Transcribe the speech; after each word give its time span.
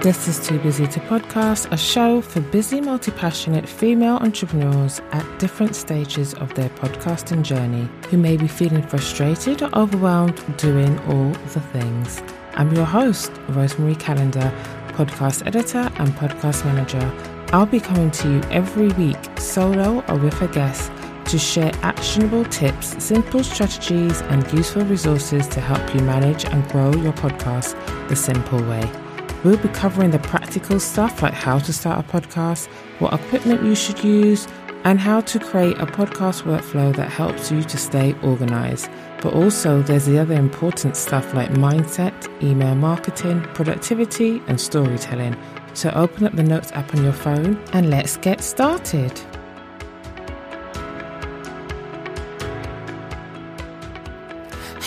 This 0.00 0.28
is 0.28 0.46
Too 0.46 0.60
Busy 0.60 0.86
to 0.86 1.00
Podcast, 1.00 1.72
a 1.72 1.76
show 1.76 2.20
for 2.20 2.40
busy, 2.40 2.80
multi 2.80 3.10
passionate 3.10 3.68
female 3.68 4.18
entrepreneurs 4.18 5.00
at 5.10 5.40
different 5.40 5.74
stages 5.74 6.34
of 6.34 6.54
their 6.54 6.68
podcasting 6.68 7.42
journey 7.42 7.88
who 8.08 8.16
may 8.16 8.36
be 8.36 8.46
feeling 8.46 8.84
frustrated 8.84 9.60
or 9.60 9.74
overwhelmed 9.76 10.40
doing 10.56 10.96
all 11.08 11.32
the 11.52 11.60
things. 11.72 12.22
I'm 12.52 12.72
your 12.76 12.84
host, 12.84 13.32
Rosemarie 13.48 13.98
Calendar, 13.98 14.52
podcast 14.90 15.44
editor 15.48 15.90
and 15.96 16.10
podcast 16.10 16.64
manager. 16.64 17.12
I'll 17.52 17.66
be 17.66 17.80
coming 17.80 18.12
to 18.12 18.34
you 18.34 18.40
every 18.52 18.92
week, 18.92 19.18
solo 19.36 20.04
or 20.06 20.16
with 20.16 20.40
a 20.40 20.46
guest, 20.46 20.92
to 21.24 21.40
share 21.40 21.72
actionable 21.82 22.44
tips, 22.44 23.02
simple 23.02 23.42
strategies, 23.42 24.20
and 24.20 24.48
useful 24.52 24.84
resources 24.84 25.48
to 25.48 25.60
help 25.60 25.92
you 25.92 26.02
manage 26.02 26.44
and 26.44 26.68
grow 26.68 26.94
your 26.94 27.14
podcast 27.14 27.74
the 28.08 28.14
simple 28.14 28.62
way. 28.62 28.88
We'll 29.44 29.56
be 29.56 29.68
covering 29.68 30.10
the 30.10 30.18
practical 30.18 30.80
stuff 30.80 31.22
like 31.22 31.34
how 31.34 31.58
to 31.58 31.72
start 31.72 32.04
a 32.04 32.08
podcast, 32.08 32.66
what 32.98 33.14
equipment 33.14 33.62
you 33.62 33.74
should 33.74 34.02
use, 34.02 34.48
and 34.84 34.98
how 34.98 35.20
to 35.20 35.38
create 35.38 35.78
a 35.78 35.86
podcast 35.86 36.42
workflow 36.42 36.94
that 36.96 37.10
helps 37.10 37.50
you 37.50 37.62
to 37.62 37.76
stay 37.76 38.14
organized. 38.22 38.90
But 39.20 39.34
also, 39.34 39.82
there's 39.82 40.06
the 40.06 40.18
other 40.18 40.34
important 40.34 40.96
stuff 40.96 41.34
like 41.34 41.50
mindset, 41.50 42.14
email 42.42 42.74
marketing, 42.74 43.42
productivity, 43.54 44.40
and 44.46 44.60
storytelling. 44.60 45.36
So, 45.74 45.90
open 45.90 46.26
up 46.26 46.34
the 46.34 46.42
Notes 46.42 46.72
app 46.72 46.94
on 46.94 47.04
your 47.04 47.12
phone 47.12 47.62
and 47.72 47.90
let's 47.90 48.16
get 48.16 48.42
started. 48.42 49.12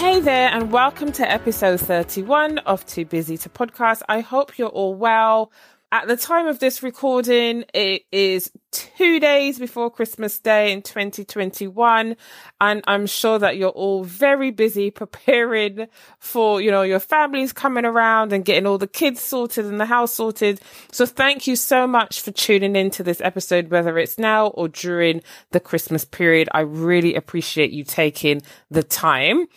Hey 0.02 0.20
there, 0.20 0.50
and 0.52 0.72
welcome 0.72 1.12
to 1.12 1.32
episode 1.32 1.80
31 1.80 2.58
of 2.58 2.84
Too 2.88 3.06
Busy 3.06 3.38
to 3.38 3.50
Podcast. 3.50 4.02
I 4.10 4.22
hope 4.22 4.58
you're 4.58 4.68
all 4.68 4.96
well. 4.96 5.52
At 5.92 6.08
the 6.08 6.18
time 6.18 6.48
of 6.48 6.58
this 6.58 6.82
recording, 6.82 7.66
it 7.72 8.02
is 8.12 8.52
two 8.72 9.20
days 9.20 9.60
before 9.60 9.92
Christmas 9.92 10.40
Day 10.40 10.72
in 10.72 10.82
2021. 10.82 12.16
And 12.60 12.84
I'm 12.88 13.06
sure 13.06 13.38
that 13.38 13.58
you're 13.58 13.70
all 13.70 14.04
very 14.04 14.50
busy 14.50 14.90
preparing 14.90 15.86
for, 16.18 16.60
you 16.60 16.72
know, 16.72 16.82
your 16.82 17.00
families 17.00 17.54
coming 17.54 17.86
around 17.86 18.34
and 18.34 18.44
getting 18.44 18.66
all 18.66 18.80
the 18.80 18.88
kids 18.88 19.22
sorted 19.22 19.66
and 19.66 19.80
the 19.80 19.86
house 19.86 20.16
sorted. 20.16 20.62
So 20.92 21.06
thank 21.06 21.46
you 21.46 21.56
so 21.56 21.86
much 21.86 22.22
for 22.22 22.32
tuning 22.32 22.76
into 22.76 23.04
this 23.04 23.22
episode, 23.22 23.70
whether 23.70 24.00
it's 24.00 24.18
now 24.18 24.48
or 24.48 24.68
during 24.68 25.22
the 25.52 25.60
Christmas 25.60 26.06
period. 26.06 26.50
I 26.54 26.62
really 26.62 27.14
appreciate 27.14 27.70
you 27.70 27.84
taking 27.84 28.42
the 28.72 28.82
time. 28.82 29.48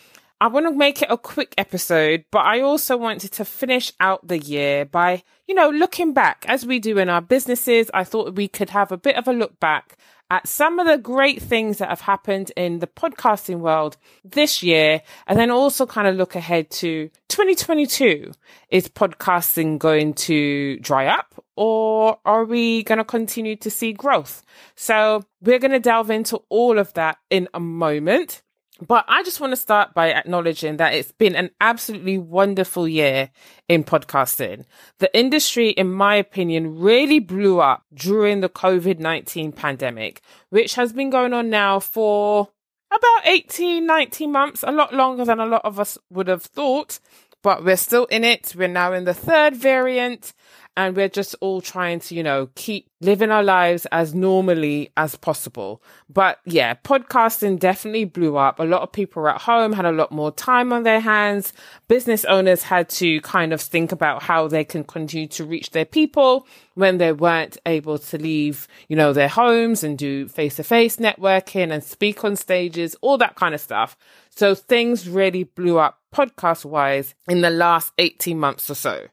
I 0.41 0.47
want 0.47 0.65
to 0.65 0.75
make 0.75 1.01
it 1.01 1.07
a 1.09 1.17
quick 1.17 1.55
episode, 1.57 2.25
but 2.29 2.39
I 2.45 2.59
also 2.59 2.97
wanted 2.97 3.31
to 3.33 3.45
finish 3.45 3.93
out 4.01 4.27
the 4.27 4.37
year 4.37 4.83
by, 4.83 5.23
you 5.47 5.55
know, 5.55 5.69
looking 5.69 6.13
back 6.13 6.43
as 6.49 6.65
we 6.65 6.79
do 6.79 6.97
in 6.97 7.07
our 7.07 7.21
businesses. 7.21 7.89
I 7.93 8.03
thought 8.03 8.35
we 8.35 8.49
could 8.49 8.71
have 8.71 8.91
a 8.91 8.97
bit 8.97 9.15
of 9.15 9.29
a 9.29 9.33
look 9.33 9.57
back 9.61 9.97
at 10.29 10.47
some 10.47 10.77
of 10.79 10.87
the 10.87 10.97
great 10.97 11.41
things 11.41 11.77
that 11.77 11.87
have 11.87 12.01
happened 12.01 12.51
in 12.57 12.79
the 12.79 12.87
podcasting 12.87 13.59
world 13.59 13.95
this 14.25 14.61
year, 14.61 15.01
and 15.25 15.39
then 15.39 15.51
also 15.51 15.85
kind 15.85 16.07
of 16.07 16.17
look 16.17 16.35
ahead 16.35 16.69
to 16.69 17.09
2022. 17.29 18.31
Is 18.69 18.89
podcasting 18.89 19.77
going 19.77 20.15
to 20.15 20.79
dry 20.79 21.07
up 21.07 21.41
or 21.55 22.19
are 22.25 22.43
we 22.43 22.83
going 22.83 22.97
to 22.97 23.05
continue 23.05 23.55
to 23.55 23.69
see 23.69 23.93
growth? 23.93 24.43
So 24.75 25.23
we're 25.41 25.59
going 25.59 25.71
to 25.71 25.79
delve 25.79 26.09
into 26.09 26.41
all 26.49 26.77
of 26.77 26.91
that 26.93 27.19
in 27.29 27.47
a 27.53 27.59
moment. 27.61 28.41
But 28.81 29.05
I 29.07 29.23
just 29.23 29.39
want 29.39 29.51
to 29.51 29.57
start 29.57 29.93
by 29.93 30.11
acknowledging 30.11 30.77
that 30.77 30.93
it's 30.93 31.13
been 31.13 31.35
an 31.35 31.51
absolutely 31.61 32.17
wonderful 32.17 32.87
year 32.87 33.29
in 33.69 33.85
podcasting. 33.85 34.65
The 34.99 35.15
industry, 35.17 35.69
in 35.69 35.93
my 35.93 36.15
opinion, 36.15 36.77
really 36.79 37.19
blew 37.19 37.61
up 37.61 37.83
during 37.93 38.41
the 38.41 38.49
COVID 38.49 38.99
19 38.99 39.53
pandemic, 39.53 40.21
which 40.49 40.75
has 40.75 40.91
been 40.91 41.09
going 41.09 41.31
on 41.31 41.49
now 41.49 41.79
for 41.79 42.49
about 42.91 43.27
18, 43.27 43.85
19 43.85 44.31
months, 44.31 44.63
a 44.63 44.71
lot 44.71 44.93
longer 44.93 45.23
than 45.23 45.39
a 45.39 45.45
lot 45.45 45.63
of 45.63 45.79
us 45.79 45.97
would 46.09 46.27
have 46.27 46.43
thought. 46.43 46.99
But 47.43 47.63
we're 47.63 47.77
still 47.77 48.05
in 48.05 48.23
it. 48.23 48.55
We're 48.57 48.67
now 48.67 48.91
in 48.91 49.05
the 49.05 49.13
third 49.13 49.55
variant 49.55 50.33
and 50.77 50.95
we're 50.95 51.09
just 51.09 51.35
all 51.39 51.61
trying 51.61 51.99
to, 52.01 52.15
you 52.15 52.23
know, 52.23 52.49
keep 52.55 52.89
living 52.99 53.31
our 53.31 53.43
lives 53.43 53.85
as 53.91 54.13
normally 54.13 54.91
as 54.97 55.15
possible. 55.15 55.81
But 56.09 56.39
yeah, 56.45 56.73
podcasting 56.73 57.59
definitely 57.59 58.05
blew 58.05 58.35
up. 58.37 58.59
A 58.59 58.63
lot 58.63 58.81
of 58.81 58.91
people 58.91 59.21
were 59.21 59.29
at 59.29 59.41
home, 59.41 59.73
had 59.73 59.85
a 59.85 59.91
lot 59.91 60.11
more 60.11 60.31
time 60.31 60.73
on 60.73 60.83
their 60.83 60.99
hands. 60.99 61.53
Business 61.87 62.25
owners 62.25 62.63
had 62.63 62.89
to 62.89 63.21
kind 63.21 63.53
of 63.53 63.61
think 63.61 63.91
about 63.91 64.23
how 64.23 64.47
they 64.47 64.63
can 64.63 64.83
continue 64.83 65.27
to 65.29 65.45
reach 65.45 65.71
their 65.71 65.85
people 65.85 66.47
when 66.73 66.97
they 66.97 67.13
weren't 67.13 67.57
able 67.65 67.97
to 67.97 68.17
leave, 68.17 68.67
you 68.89 68.95
know, 68.95 69.13
their 69.13 69.29
homes 69.29 69.83
and 69.83 69.97
do 69.97 70.27
face 70.27 70.55
to 70.57 70.63
face 70.63 70.97
networking 70.97 71.71
and 71.71 71.83
speak 71.83 72.23
on 72.23 72.35
stages, 72.35 72.95
all 73.01 73.17
that 73.17 73.35
kind 73.35 73.55
of 73.55 73.61
stuff. 73.61 73.97
So 74.29 74.53
things 74.55 75.07
really 75.07 75.43
blew 75.43 75.77
up 75.77 75.99
podcast 76.13 76.65
wise 76.65 77.15
in 77.29 77.41
the 77.41 77.49
last 77.49 77.93
18 77.97 78.37
months 78.37 78.69
or 78.69 78.75
so. 78.75 79.07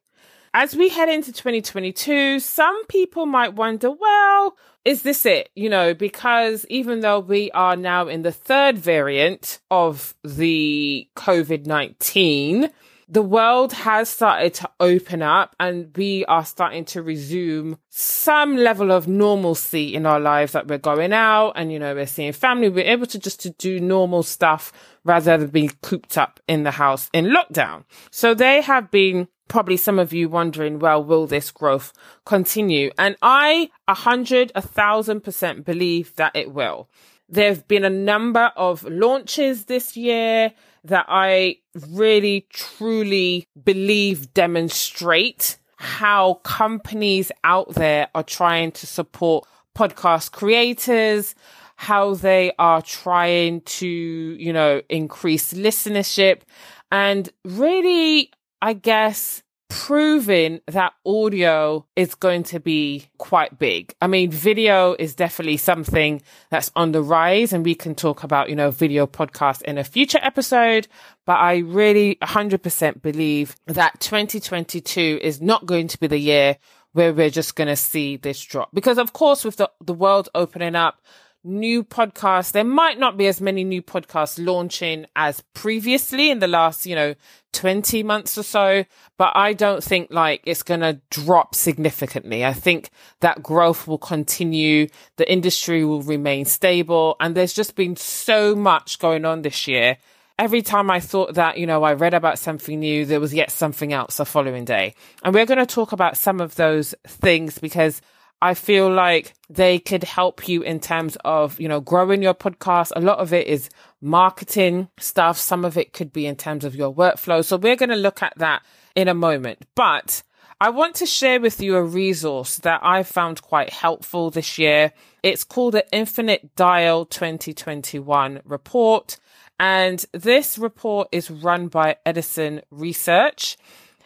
As 0.54 0.76
we 0.76 0.90
head 0.90 1.08
into 1.08 1.32
2022, 1.32 2.38
some 2.38 2.84
people 2.84 3.24
might 3.24 3.54
wonder, 3.54 3.90
well, 3.90 4.54
is 4.84 5.00
this 5.00 5.24
it? 5.24 5.48
You 5.54 5.70
know, 5.70 5.94
because 5.94 6.66
even 6.68 7.00
though 7.00 7.20
we 7.20 7.50
are 7.52 7.74
now 7.74 8.06
in 8.06 8.20
the 8.20 8.32
third 8.32 8.76
variant 8.76 9.60
of 9.70 10.14
the 10.22 11.08
COVID 11.16 11.64
19, 11.64 12.68
the 13.08 13.22
world 13.22 13.72
has 13.72 14.10
started 14.10 14.52
to 14.54 14.70
open 14.78 15.22
up 15.22 15.56
and 15.58 15.90
we 15.96 16.24
are 16.26 16.44
starting 16.44 16.84
to 16.86 17.02
resume 17.02 17.78
some 17.88 18.56
level 18.56 18.92
of 18.92 19.08
normalcy 19.08 19.94
in 19.94 20.04
our 20.04 20.20
lives 20.20 20.52
that 20.52 20.66
we're 20.66 20.78
going 20.78 21.12
out 21.12 21.52
and 21.54 21.70
you 21.70 21.78
know 21.78 21.94
we're 21.94 22.06
seeing 22.06 22.32
family 22.32 22.70
we're 22.70 22.86
able 22.86 23.04
to 23.04 23.18
just 23.18 23.38
to 23.38 23.50
do 23.50 23.78
normal 23.78 24.22
stuff 24.22 24.72
rather 25.04 25.36
than 25.36 25.48
being 25.48 25.70
cooped 25.82 26.16
up 26.16 26.40
in 26.46 26.62
the 26.62 26.72
house 26.72 27.10
in 27.12 27.26
lockdown 27.26 27.84
so 28.10 28.34
they 28.34 28.60
have 28.60 28.90
been 28.90 29.28
probably 29.52 29.76
some 29.76 29.98
of 29.98 30.14
you 30.14 30.30
wondering, 30.30 30.78
well, 30.78 31.04
will 31.04 31.26
this 31.26 31.50
growth 31.50 31.92
continue? 32.24 32.90
And 32.96 33.16
I 33.20 33.70
a 33.86 33.92
hundred, 33.92 34.50
a 34.54 34.62
thousand 34.62 35.20
percent 35.20 35.66
believe 35.66 36.14
that 36.16 36.34
it 36.34 36.52
will. 36.52 36.88
There 37.28 37.50
have 37.50 37.68
been 37.68 37.84
a 37.84 37.90
number 37.90 38.50
of 38.56 38.82
launches 38.84 39.66
this 39.66 39.94
year 39.94 40.52
that 40.84 41.04
I 41.06 41.56
really 41.90 42.46
truly 42.50 43.46
believe 43.62 44.32
demonstrate 44.32 45.58
how 45.76 46.34
companies 46.44 47.30
out 47.44 47.74
there 47.74 48.08
are 48.14 48.22
trying 48.22 48.72
to 48.72 48.86
support 48.86 49.46
podcast 49.76 50.32
creators, 50.32 51.34
how 51.82 52.14
they 52.14 52.52
are 52.58 52.80
trying 52.80 53.60
to, 53.62 53.86
you 53.86 54.52
know, 54.52 54.80
increase 54.88 55.52
listenership 55.52 56.42
and 56.90 57.28
really 57.44 58.30
I 58.62 58.74
guess, 58.74 59.42
proving 59.68 60.60
that 60.68 60.92
audio 61.04 61.84
is 61.96 62.14
going 62.14 62.44
to 62.44 62.60
be 62.60 63.08
quite 63.18 63.58
big. 63.58 63.92
I 64.00 64.06
mean, 64.06 64.30
video 64.30 64.94
is 64.96 65.16
definitely 65.16 65.56
something 65.56 66.22
that's 66.50 66.70
on 66.76 66.92
the 66.92 67.02
rise 67.02 67.52
and 67.52 67.64
we 67.64 67.74
can 67.74 67.96
talk 67.96 68.22
about, 68.22 68.50
you 68.50 68.54
know, 68.54 68.70
video 68.70 69.08
podcast 69.08 69.62
in 69.62 69.78
a 69.78 69.84
future 69.84 70.20
episode. 70.22 70.86
But 71.26 71.38
I 71.38 71.58
really 71.58 72.18
100% 72.22 73.02
believe 73.02 73.56
that 73.66 73.98
2022 73.98 75.18
is 75.20 75.40
not 75.40 75.66
going 75.66 75.88
to 75.88 75.98
be 75.98 76.06
the 76.06 76.18
year 76.18 76.58
where 76.92 77.12
we're 77.12 77.30
just 77.30 77.56
going 77.56 77.68
to 77.68 77.76
see 77.76 78.16
this 78.16 78.40
drop. 78.44 78.68
Because 78.72 78.98
of 78.98 79.12
course, 79.12 79.44
with 79.44 79.56
the, 79.56 79.68
the 79.84 79.94
world 79.94 80.28
opening 80.36 80.76
up, 80.76 81.00
new 81.44 81.82
podcasts. 81.82 82.52
There 82.52 82.64
might 82.64 82.98
not 82.98 83.16
be 83.16 83.26
as 83.26 83.40
many 83.40 83.64
new 83.64 83.82
podcasts 83.82 84.44
launching 84.44 85.06
as 85.16 85.40
previously 85.54 86.30
in 86.30 86.38
the 86.38 86.48
last, 86.48 86.86
you 86.86 86.94
know, 86.94 87.14
20 87.52 88.02
months 88.02 88.38
or 88.38 88.42
so, 88.42 88.84
but 89.18 89.32
I 89.34 89.52
don't 89.52 89.84
think 89.84 90.08
like 90.10 90.42
it's 90.44 90.62
going 90.62 90.80
to 90.80 91.00
drop 91.10 91.54
significantly. 91.54 92.44
I 92.44 92.52
think 92.52 92.90
that 93.20 93.42
growth 93.42 93.86
will 93.86 93.98
continue. 93.98 94.88
The 95.16 95.30
industry 95.30 95.84
will 95.84 96.02
remain 96.02 96.44
stable. 96.44 97.16
And 97.20 97.34
there's 97.34 97.52
just 97.52 97.74
been 97.74 97.96
so 97.96 98.54
much 98.54 98.98
going 98.98 99.24
on 99.24 99.42
this 99.42 99.68
year. 99.68 99.98
Every 100.38 100.62
time 100.62 100.90
I 100.90 100.98
thought 100.98 101.34
that, 101.34 101.58
you 101.58 101.66
know, 101.66 101.82
I 101.82 101.92
read 101.92 102.14
about 102.14 102.38
something 102.38 102.80
new, 102.80 103.04
there 103.04 103.20
was 103.20 103.34
yet 103.34 103.50
something 103.50 103.92
else 103.92 104.16
the 104.16 104.24
following 104.24 104.64
day. 104.64 104.94
And 105.22 105.34
we're 105.34 105.46
going 105.46 105.58
to 105.58 105.66
talk 105.66 105.92
about 105.92 106.16
some 106.16 106.40
of 106.40 106.54
those 106.54 106.94
things 107.06 107.58
because 107.58 108.00
I 108.42 108.54
feel 108.54 108.92
like 108.92 109.34
they 109.48 109.78
could 109.78 110.02
help 110.02 110.48
you 110.48 110.62
in 110.62 110.80
terms 110.80 111.16
of, 111.24 111.60
you 111.60 111.68
know, 111.68 111.80
growing 111.80 112.24
your 112.24 112.34
podcast. 112.34 112.90
A 112.96 113.00
lot 113.00 113.18
of 113.18 113.32
it 113.32 113.46
is 113.46 113.70
marketing 114.00 114.88
stuff. 114.98 115.38
Some 115.38 115.64
of 115.64 115.78
it 115.78 115.92
could 115.92 116.12
be 116.12 116.26
in 116.26 116.34
terms 116.34 116.64
of 116.64 116.74
your 116.74 116.92
workflow. 116.92 117.44
So 117.44 117.56
we're 117.56 117.76
going 117.76 117.90
to 117.90 117.96
look 117.96 118.20
at 118.20 118.32
that 118.38 118.64
in 118.96 119.06
a 119.06 119.14
moment. 119.14 119.60
But 119.76 120.24
I 120.60 120.70
want 120.70 120.96
to 120.96 121.06
share 121.06 121.40
with 121.40 121.60
you 121.60 121.76
a 121.76 121.84
resource 121.84 122.58
that 122.58 122.80
I 122.82 123.04
found 123.04 123.42
quite 123.42 123.70
helpful 123.70 124.30
this 124.30 124.58
year. 124.58 124.92
It's 125.22 125.44
called 125.44 125.74
the 125.74 125.86
Infinite 125.92 126.56
Dial 126.56 127.04
2021 127.06 128.40
report. 128.44 129.18
And 129.60 130.04
this 130.12 130.58
report 130.58 131.06
is 131.12 131.30
run 131.30 131.68
by 131.68 131.96
Edison 132.04 132.62
Research. 132.72 133.56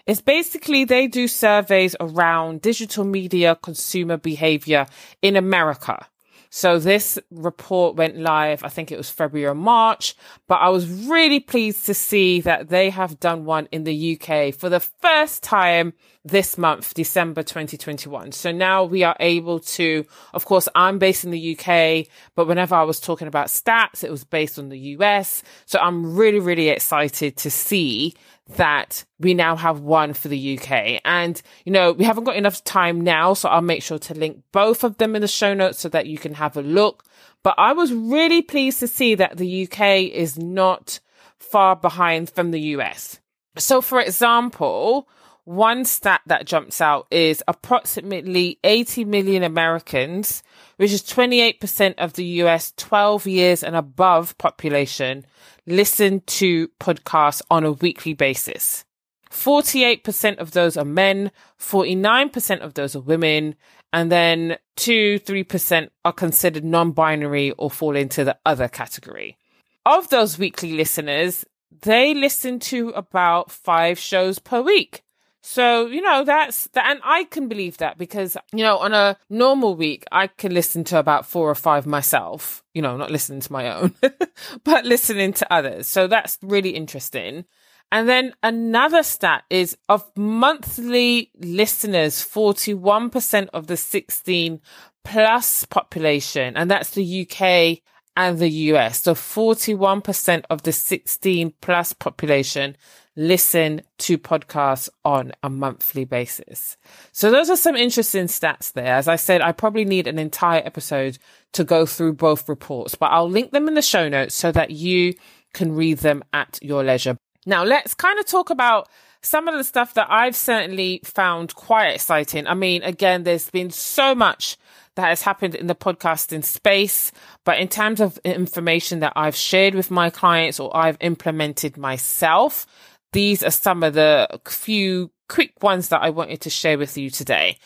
Is 0.06 0.20
basically 0.20 0.84
they 0.84 1.06
do 1.06 1.26
surveys 1.28 1.96
around 2.00 2.62
digital 2.62 3.04
media 3.04 3.56
consumer 3.60 4.16
behavior 4.16 4.86
in 5.22 5.36
America. 5.36 6.06
So 6.48 6.78
this 6.78 7.18
report 7.30 7.96
went 7.96 8.16
live, 8.16 8.64
I 8.64 8.68
think 8.68 8.90
it 8.90 8.96
was 8.96 9.10
February 9.10 9.46
or 9.46 9.54
March, 9.54 10.14
but 10.46 10.54
I 10.54 10.70
was 10.70 10.88
really 10.88 11.40
pleased 11.40 11.84
to 11.86 11.92
see 11.92 12.40
that 12.42 12.68
they 12.68 12.88
have 12.90 13.20
done 13.20 13.44
one 13.44 13.68
in 13.72 13.84
the 13.84 14.18
UK 14.18 14.54
for 14.54 14.68
the 14.68 14.80
first 14.80 15.42
time 15.42 15.92
this 16.24 16.56
month, 16.56 16.94
December 16.94 17.42
2021. 17.42 18.32
So 18.32 18.52
now 18.52 18.84
we 18.84 19.02
are 19.02 19.16
able 19.20 19.60
to, 19.60 20.06
of 20.34 20.44
course, 20.44 20.68
I'm 20.74 20.98
based 20.98 21.24
in 21.24 21.30
the 21.30 21.58
UK, 21.58 22.06
but 22.34 22.46
whenever 22.46 22.74
I 22.74 22.84
was 22.84 23.00
talking 23.00 23.28
about 23.28 23.48
stats, 23.48 24.02
it 24.02 24.10
was 24.10 24.24
based 24.24 24.58
on 24.58 24.68
the 24.68 24.78
US. 24.78 25.42
So 25.66 25.78
I'm 25.78 26.16
really, 26.16 26.40
really 26.40 26.68
excited 26.68 27.36
to 27.36 27.50
see 27.50 28.14
that 28.48 29.04
we 29.18 29.34
now 29.34 29.56
have 29.56 29.80
one 29.80 30.12
for 30.12 30.28
the 30.28 30.58
UK. 30.58 31.00
And, 31.04 31.40
you 31.64 31.72
know, 31.72 31.92
we 31.92 32.04
haven't 32.04 32.24
got 32.24 32.36
enough 32.36 32.62
time 32.64 33.00
now, 33.00 33.34
so 33.34 33.48
I'll 33.48 33.60
make 33.60 33.82
sure 33.82 33.98
to 33.98 34.14
link 34.14 34.42
both 34.52 34.84
of 34.84 34.98
them 34.98 35.16
in 35.16 35.22
the 35.22 35.28
show 35.28 35.52
notes 35.52 35.80
so 35.80 35.88
that 35.88 36.06
you 36.06 36.18
can 36.18 36.34
have 36.34 36.56
a 36.56 36.62
look. 36.62 37.04
But 37.42 37.54
I 37.58 37.72
was 37.72 37.92
really 37.92 38.42
pleased 38.42 38.80
to 38.80 38.86
see 38.86 39.14
that 39.16 39.36
the 39.36 39.64
UK 39.64 40.12
is 40.12 40.38
not 40.38 41.00
far 41.38 41.76
behind 41.76 42.30
from 42.30 42.50
the 42.50 42.60
US. 42.60 43.20
So, 43.58 43.80
for 43.80 44.00
example, 44.00 45.08
one 45.44 45.84
stat 45.84 46.22
that 46.26 46.44
jumps 46.44 46.80
out 46.80 47.06
is 47.10 47.42
approximately 47.46 48.58
80 48.64 49.04
million 49.04 49.44
Americans, 49.44 50.42
which 50.76 50.92
is 50.92 51.02
28% 51.02 51.94
of 51.98 52.14
the 52.14 52.24
US 52.42 52.72
12 52.76 53.26
years 53.26 53.62
and 53.62 53.76
above 53.76 54.36
population, 54.38 55.24
listen 55.66 56.20
to 56.26 56.68
podcasts 56.80 57.42
on 57.50 57.64
a 57.64 57.72
weekly 57.72 58.14
basis. 58.14 58.84
48% 59.30 60.38
of 60.38 60.52
those 60.52 60.76
are 60.76 60.84
men, 60.84 61.30
49% 61.60 62.60
of 62.60 62.74
those 62.74 62.96
are 62.96 63.00
women, 63.00 63.54
and 63.92 64.10
then 64.10 64.56
2 64.76 65.20
3% 65.20 65.88
are 66.04 66.12
considered 66.12 66.64
non 66.64 66.92
binary 66.92 67.50
or 67.52 67.70
fall 67.70 67.96
into 67.96 68.24
the 68.24 68.38
other 68.46 68.68
category. 68.68 69.36
Of 69.84 70.08
those 70.08 70.38
weekly 70.38 70.72
listeners, 70.72 71.44
they 71.82 72.14
listen 72.14 72.58
to 72.60 72.90
about 72.90 73.50
five 73.50 73.98
shows 73.98 74.38
per 74.38 74.60
week. 74.60 75.02
So, 75.48 75.86
you 75.86 76.02
know, 76.02 76.24
that's 76.24 76.64
that. 76.72 76.90
And 76.90 77.00
I 77.04 77.22
can 77.22 77.46
believe 77.46 77.76
that 77.76 77.96
because, 77.96 78.36
you 78.52 78.64
know, 78.64 78.78
on 78.78 78.92
a 78.92 79.16
normal 79.30 79.76
week, 79.76 80.04
I 80.10 80.26
can 80.26 80.52
listen 80.52 80.82
to 80.84 80.98
about 80.98 81.24
four 81.24 81.48
or 81.48 81.54
five 81.54 81.86
myself, 81.86 82.64
you 82.74 82.82
know, 82.82 82.96
not 82.96 83.12
listening 83.12 83.38
to 83.38 83.52
my 83.52 83.72
own, 83.72 83.94
but 84.64 84.84
listening 84.84 85.32
to 85.34 85.52
others. 85.52 85.86
So 85.86 86.08
that's 86.08 86.36
really 86.42 86.70
interesting. 86.70 87.44
And 87.92 88.08
then 88.08 88.34
another 88.42 89.04
stat 89.04 89.44
is 89.48 89.78
of 89.88 90.10
monthly 90.16 91.30
listeners, 91.38 92.16
41% 92.16 93.48
of 93.54 93.68
the 93.68 93.76
16 93.76 94.60
plus 95.04 95.64
population, 95.66 96.56
and 96.56 96.68
that's 96.68 96.90
the 96.90 97.22
UK 97.22 97.78
and 98.16 98.38
the 98.38 98.48
US. 98.48 99.02
So 99.02 99.14
41% 99.14 100.44
of 100.50 100.62
the 100.62 100.72
16 100.72 101.52
plus 101.60 101.92
population 101.92 102.76
listen 103.16 103.80
to 103.98 104.18
podcasts 104.18 104.88
on 105.04 105.32
a 105.42 105.48
monthly 105.48 106.04
basis. 106.04 106.76
So 107.12 107.30
those 107.30 107.48
are 107.48 107.56
some 107.56 107.76
interesting 107.76 108.26
stats 108.26 108.72
there. 108.72 108.94
As 108.94 109.08
I 109.08 109.16
said, 109.16 109.40
I 109.40 109.52
probably 109.52 109.84
need 109.84 110.06
an 110.06 110.18
entire 110.18 110.62
episode 110.64 111.18
to 111.52 111.64
go 111.64 111.86
through 111.86 112.14
both 112.14 112.48
reports, 112.48 112.94
but 112.94 113.06
I'll 113.06 113.30
link 113.30 113.52
them 113.52 113.68
in 113.68 113.74
the 113.74 113.82
show 113.82 114.08
notes 114.08 114.34
so 114.34 114.52
that 114.52 114.70
you 114.70 115.14
can 115.54 115.72
read 115.72 115.98
them 115.98 116.22
at 116.32 116.58
your 116.60 116.84
leisure. 116.84 117.16
Now 117.46 117.64
let's 117.64 117.94
kind 117.94 118.18
of 118.18 118.26
talk 118.26 118.50
about 118.50 118.88
some 119.22 119.48
of 119.48 119.54
the 119.56 119.64
stuff 119.64 119.94
that 119.94 120.06
I've 120.10 120.36
certainly 120.36 121.00
found 121.04 121.54
quite 121.54 121.94
exciting. 121.94 122.46
I 122.46 122.54
mean, 122.54 122.82
again, 122.82 123.24
there's 123.24 123.50
been 123.50 123.70
so 123.70 124.14
much 124.14 124.56
that 124.96 125.08
has 125.08 125.22
happened 125.22 125.54
in 125.54 125.68
the 125.68 125.74
podcasting 125.74 126.44
space. 126.44 127.12
But 127.44 127.58
in 127.58 127.68
terms 127.68 128.00
of 128.00 128.18
information 128.24 129.00
that 129.00 129.12
I've 129.14 129.36
shared 129.36 129.74
with 129.74 129.90
my 129.90 130.10
clients 130.10 130.58
or 130.58 130.76
I've 130.76 130.98
implemented 131.00 131.76
myself, 131.76 132.66
these 133.12 133.42
are 133.42 133.50
some 133.50 133.82
of 133.82 133.94
the 133.94 134.40
few 134.46 135.10
quick 135.28 135.62
ones 135.62 135.88
that 135.88 136.02
I 136.02 136.10
wanted 136.10 136.40
to 136.42 136.50
share 136.50 136.78
with 136.78 136.96
you 136.98 137.10
today. 137.10 137.58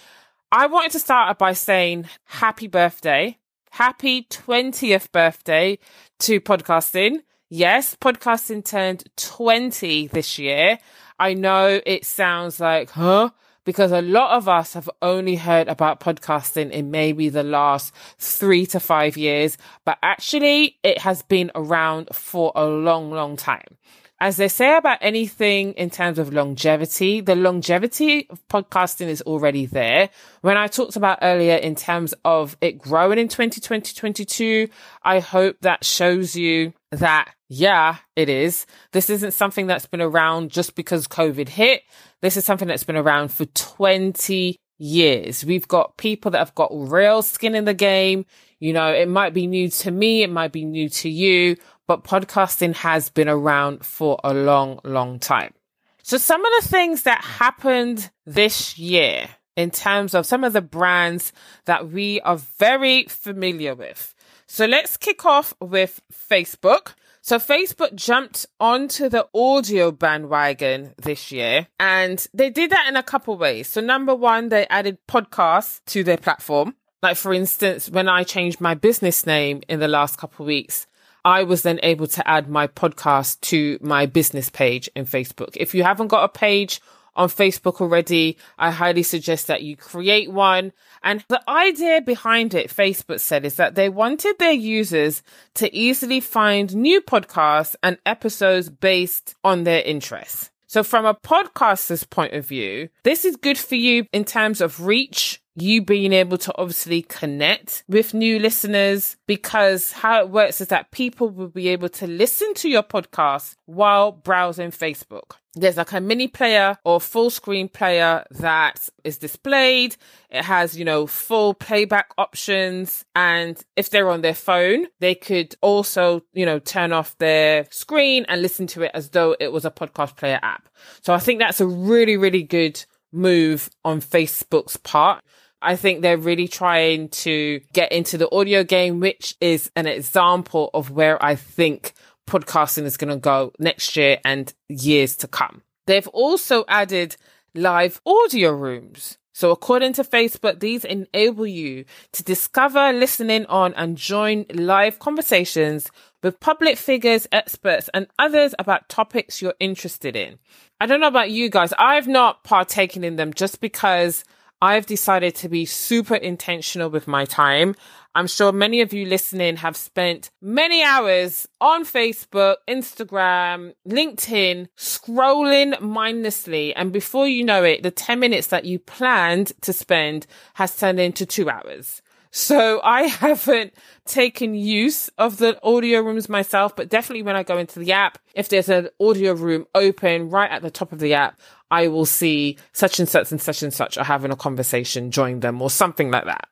I 0.53 0.67
wanted 0.67 0.93
to 0.93 0.99
start 0.99 1.39
by 1.39 1.53
saying 1.53 2.09
happy 2.25 2.67
birthday. 2.67 3.39
Happy 3.71 4.25
20th 4.25 5.13
birthday 5.13 5.79
to 6.21 6.41
podcasting. 6.41 7.19
Yes, 7.49 7.97
podcasting 8.01 8.65
turned 8.65 9.05
20 9.17 10.09
this 10.09 10.39
year. 10.39 10.79
I 11.19 11.35
know 11.35 11.81
it 11.87 12.05
sounds 12.05 12.59
like, 12.59 12.91
huh? 12.91 13.31
Because 13.65 13.93
a 13.93 14.03
lot 14.03 14.37
of 14.37 14.49
us 14.49 14.75
have 14.75 14.89
only 15.03 15.37
heard 15.37 15.69
about 15.69 16.01
podcasting 16.01 16.71
in 16.71 16.91
maybe 16.91 17.29
the 17.29 17.43
last 17.43 17.93
three 18.19 18.67
to 18.67 18.81
five 18.81 19.17
years, 19.17 19.59
but 19.85 19.99
actually 20.03 20.79
it 20.83 20.99
has 20.99 21.23
been 21.23 21.51
around 21.55 22.09
for 22.13 22.53
a 22.55 22.65
long, 22.65 23.11
long 23.11 23.37
time 23.37 23.77
as 24.21 24.37
they 24.37 24.49
say 24.49 24.77
about 24.77 24.99
anything 25.01 25.73
in 25.73 25.89
terms 25.89 26.19
of 26.19 26.33
longevity, 26.33 27.23
the 27.23 27.35
longevity 27.35 28.29
of 28.29 28.47
podcasting 28.49 29.07
is 29.07 29.23
already 29.23 29.65
there. 29.65 30.11
When 30.43 30.59
I 30.59 30.67
talked 30.67 30.97
about 30.97 31.21
earlier 31.23 31.57
in 31.57 31.75
terms 31.75 32.13
of 32.25 32.57
it 32.61 32.79
growing 32.79 33.19
in 33.19 33.29
2020, 33.29 33.81
2022, 33.95 34.69
I 35.03 35.21
hope 35.21 35.57
that 35.63 35.85
shows 35.85 36.37
you 36.37 36.75
that, 36.93 37.35
yeah, 37.49 37.97
it 38.17 38.29
is. 38.29 38.67
This 38.93 39.11
isn't 39.11 39.33
something 39.33 39.67
that's 39.67 39.87
been 39.87 40.01
around 40.01 40.51
just 40.51 40.75
because 40.75 41.07
COVID 41.07 41.49
hit. 41.49 41.83
This 42.21 42.37
is 42.37 42.45
something 42.45 42.69
that's 42.69 42.85
been 42.85 42.97
around 42.97 43.29
for 43.29 43.45
20 43.47 44.57
years. 44.79 45.45
We've 45.45 45.69
got 45.69 45.97
people 45.97 46.31
that 46.33 46.39
have 46.39 46.55
got 46.55 46.71
real 46.73 47.23
skin 47.23 47.55
in 47.55 47.65
the 47.65 47.75
game. 47.75 48.25
You 48.59 48.73
know, 48.73 48.93
it 48.93 49.09
might 49.09 49.35
be 49.35 49.47
new 49.47 49.69
to 49.69 49.91
me. 49.91 50.23
It 50.23 50.31
might 50.31 50.53
be 50.53 50.65
new 50.65 50.89
to 50.89 51.09
you, 51.09 51.57
but 51.87 52.05
podcasting 52.05 52.75
has 52.77 53.09
been 53.09 53.29
around 53.29 53.85
for 53.85 54.19
a 54.25 54.35
long, 54.35 54.81
long 54.85 55.19
time. 55.19 55.55
So 56.03 56.19
some 56.19 56.45
of 56.45 56.53
the 56.61 56.69
things 56.69 57.03
that 57.03 57.23
happened 57.23 58.11
this 58.27 58.79
year 58.79 59.29
in 59.57 59.71
terms 59.71 60.15
of 60.15 60.27
some 60.27 60.45
of 60.45 60.53
the 60.53 60.63
brands 60.63 61.33
that 61.67 61.91
we 61.91 62.21
are 62.23 62.39
very 62.59 63.05
familiar 63.05 63.75
with. 63.75 64.15
So 64.53 64.67
let's 64.67 64.97
kick 64.97 65.25
off 65.25 65.55
with 65.61 66.03
Facebook. 66.13 66.95
So 67.21 67.39
Facebook 67.39 67.95
jumped 67.95 68.47
onto 68.59 69.09
the 69.09 69.29
audio 69.33 69.93
bandwagon 69.93 70.93
this 70.99 71.31
year 71.31 71.69
and 71.79 72.27
they 72.35 72.51
did 72.51 72.71
that 72.71 72.87
in 72.89 72.97
a 72.97 73.03
couple 73.05 73.39
ways. 73.39 73.69
So 73.69 73.81
number 73.81 74.13
one, 74.13 74.49
they 74.49 74.67
added 74.67 74.99
podcasts 75.07 75.81
to 75.87 76.03
their 76.03 76.17
platform. 76.17 76.75
Like 77.01 77.17
for 77.17 77.33
instance, 77.33 77.89
when 77.91 78.09
I 78.09 78.25
changed 78.25 78.61
my 78.61 78.75
business 78.75 79.25
name 79.25 79.63
in 79.69 79.79
the 79.79 79.87
last 79.87 80.19
couple 80.19 80.47
weeks, 80.47 80.89
I 81.25 81.45
was 81.45 81.63
then 81.63 81.79
able 81.85 82.09
to 82.09 82.29
add 82.29 82.49
my 82.49 82.67
podcast 82.67 83.41
to 83.43 83.79
my 83.81 84.07
business 84.07 84.51
page 84.51 84.91
in 84.97 85.07
Facebook. 85.07 85.57
If 85.57 85.77
you 85.77 85.85
haven't 85.85 86.09
got 86.09 86.25
a 86.25 86.29
page 86.29 86.81
on 87.15 87.29
Facebook 87.29 87.81
already, 87.81 88.37
I 88.59 88.71
highly 88.71 89.03
suggest 89.03 89.47
that 89.47 89.63
you 89.63 89.77
create 89.77 90.31
one. 90.31 90.73
And 91.03 91.25
the 91.29 91.43
idea 91.49 92.01
behind 92.01 92.55
it, 92.55 92.71
Facebook 92.71 93.21
said, 93.21 93.45
is 93.45 93.57
that 93.57 93.75
they 93.75 93.89
wanted 93.89 94.39
their 94.39 94.53
users 94.53 95.23
to 95.55 95.75
easily 95.75 96.21
find 96.21 96.75
new 96.75 97.01
podcasts 97.01 97.77
and 97.83 97.99
episodes 98.05 98.69
based 98.69 99.35
on 99.43 99.65
their 99.65 99.83
interests. 99.83 100.51
So 100.71 100.85
from 100.85 101.05
a 101.05 101.15
podcaster's 101.15 102.05
point 102.05 102.33
of 102.33 102.47
view, 102.47 102.91
this 103.03 103.25
is 103.25 103.35
good 103.35 103.59
for 103.59 103.75
you 103.75 104.07
in 104.13 104.25
terms 104.25 104.61
of 104.61 104.87
reach 104.87 105.43
you 105.57 105.83
being 105.83 106.13
able 106.13 106.39
to 106.39 106.57
obviously 106.57 107.03
connect 107.03 107.83
with 107.89 108.15
new 108.15 108.39
listeners 108.39 109.17
because 109.27 109.91
how 109.91 110.21
it 110.21 110.31
works 110.31 110.61
is 110.61 110.69
that 110.69 110.93
people 110.93 111.29
will 111.29 111.49
be 111.49 111.69
able 111.69 111.89
to 111.89 112.07
listen 112.07 112.55
to 112.55 112.69
your 112.69 112.85
podcast 112.85 113.57
while 113.67 114.13
browsing 114.13 114.71
Facebook. 114.71 115.33
There's 115.55 115.77
like 115.77 115.93
a 115.93 116.01
mini 116.01 116.29
player 116.29 116.77
or 116.85 117.01
full 117.01 117.29
screen 117.29 117.69
player 117.69 118.25
that 118.31 118.89
is 119.03 119.19
displayed. 119.19 119.97
It 120.31 120.45
has, 120.45 120.79
you 120.79 120.85
know, 120.85 121.09
full 121.09 121.55
playback 121.55 122.11
options. 122.17 123.05
And 123.17 123.61
if 123.75 123.91
they're 123.91 124.11
on 124.11 124.21
their 124.21 124.35
phone, 124.35 124.87
they 125.01 125.17
could 125.17 125.57
also, 125.61 126.23
you 126.33 126.47
know, 126.47 126.61
turn 126.61 126.93
off 126.93 127.19
their 127.19 127.67
screen 127.71 128.27
and 128.29 128.43
listen 128.43 128.69
to 128.69 128.83
it 128.83 128.93
as 128.95 129.11
though 129.11 129.35
it 129.41 129.51
was 129.51 129.65
a 129.65 129.71
podcast 129.73 130.17
player 130.17 130.39
app. 130.41 130.69
So 131.03 131.13
I 131.13 131.19
think 131.19 131.41
that's 131.41 131.61
a 131.61 131.67
really, 131.67 132.17
really 132.17 132.45
good 132.45 132.85
move 133.13 133.71
on 133.85 134.01
Facebook's 134.01 134.77
part. 134.77 135.25
I 135.63 135.77
think 135.77 136.01
they're 136.01 136.17
really 136.17 136.49
trying 136.49 137.09
to 137.09 137.61
get 137.73 137.93
into 137.93 138.17
the 138.17 138.31
audio 138.35 138.65
game, 138.65 139.01
which 139.01 139.37
is 139.41 139.71
an 139.77 139.87
example 139.87 140.71
of 140.73 140.91
where 140.91 141.23
I 141.23 141.35
think 141.35 141.93
podcasting 142.31 142.85
is 142.85 142.97
going 142.97 143.11
to 143.11 143.17
go 143.17 143.53
next 143.59 143.97
year 143.97 144.19
and 144.25 144.55
years 144.69 145.17
to 145.17 145.29
come. 145.29 145.63
They've 145.87 146.09
also 146.09 146.65
added 146.69 147.17
live 147.55 148.01
audio 148.07 148.53
rooms. 148.53 149.19
So 149.33 149.51
according 149.51 149.95
to 149.95 150.05
Facebook, 150.05 150.61
these 150.61 150.85
enable 150.85 151.47
you 151.47 151.87
to 152.13 152.23
discover, 152.23 152.93
listening 152.93 153.47
on 153.47 153.75
and 153.75 153.97
join 153.97 154.45
live 154.53 154.99
conversations 154.99 155.91
with 156.23 156.41
public 156.41 156.77
figures, 156.77 157.27
experts 157.33 157.89
and 157.95 158.07
others 158.19 158.55
about 158.59 158.89
topics 158.89 159.41
you're 159.41 159.55
interested 159.59 160.15
in. 160.15 160.39
I 160.81 160.87
don't 160.87 161.01
know 161.01 161.09
about 161.09 161.31
you 161.31 161.49
guys. 161.49 161.73
I've 161.79 162.07
not 162.07 162.45
partaken 162.45 163.03
in 163.03 163.17
them 163.17 163.33
just 163.33 163.61
because 163.61 164.25
I've 164.63 164.85
decided 164.85 165.35
to 165.37 165.49
be 165.49 165.65
super 165.65 166.17
intentional 166.17 166.91
with 166.91 167.09
my 167.09 167.25
time. 167.25 167.75
I'm 168.15 168.27
sure 168.27 168.51
many 168.51 168.81
of 168.81 168.93
you 168.93 169.07
listening 169.07 169.57
have 169.57 169.77
spent 169.77 170.31
many 170.43 170.83
hours 170.83 171.47
on 171.61 171.85
Facebook, 171.85 172.57
Instagram, 172.69 173.75
LinkedIn, 173.89 174.67
scrolling 174.77 175.81
mindlessly. 175.81 176.75
And 176.75 176.93
before 176.93 177.29
you 177.29 177.45
know 177.45 177.63
it, 177.63 177.85
the 177.85 177.93
10 177.93 178.19
minutes 178.19 178.49
that 178.49 178.65
you 178.65 178.81
planned 178.81 179.53
to 179.61 179.73
spend 179.73 180.27
has 180.55 180.77
turned 180.77 180.99
into 180.99 181.25
two 181.25 181.49
hours. 181.49 182.03
So 182.33 182.81
I 182.85 183.03
haven't 183.03 183.75
taken 184.07 184.55
use 184.55 185.09
of 185.19 185.37
the 185.37 185.59
audio 185.63 186.01
rooms 186.01 186.29
myself, 186.29 186.75
but 186.75 186.89
definitely 186.89 187.23
when 187.23 187.37
I 187.37 187.45
go 187.45 187.59
into 187.59 187.79
the 187.79 187.93
app, 187.93 188.19
if 188.35 188.49
there's 188.49 188.69
an 188.69 188.89
audio 189.01 189.35
room 189.35 189.67
open 189.75 190.31
right 190.31 190.51
at 190.51 190.63
the 190.63 190.71
top 190.71 190.93
of 190.93 190.99
the 190.99 191.15
app, 191.15 191.41
I 191.71 191.87
will 191.87 192.07
see 192.07 192.59
such 192.73 192.99
and 192.99 193.09
such 193.09 193.31
and 193.31 193.41
such 193.41 193.63
and 193.63 193.73
such 193.73 193.97
are 193.97 194.05
having 194.05 194.33
a 194.33 194.37
conversation, 194.37 195.13
join 195.13 195.41
them 195.41 195.63
or 195.63 195.71
something 195.71 196.11
like 196.11 196.25
that. 196.25 196.49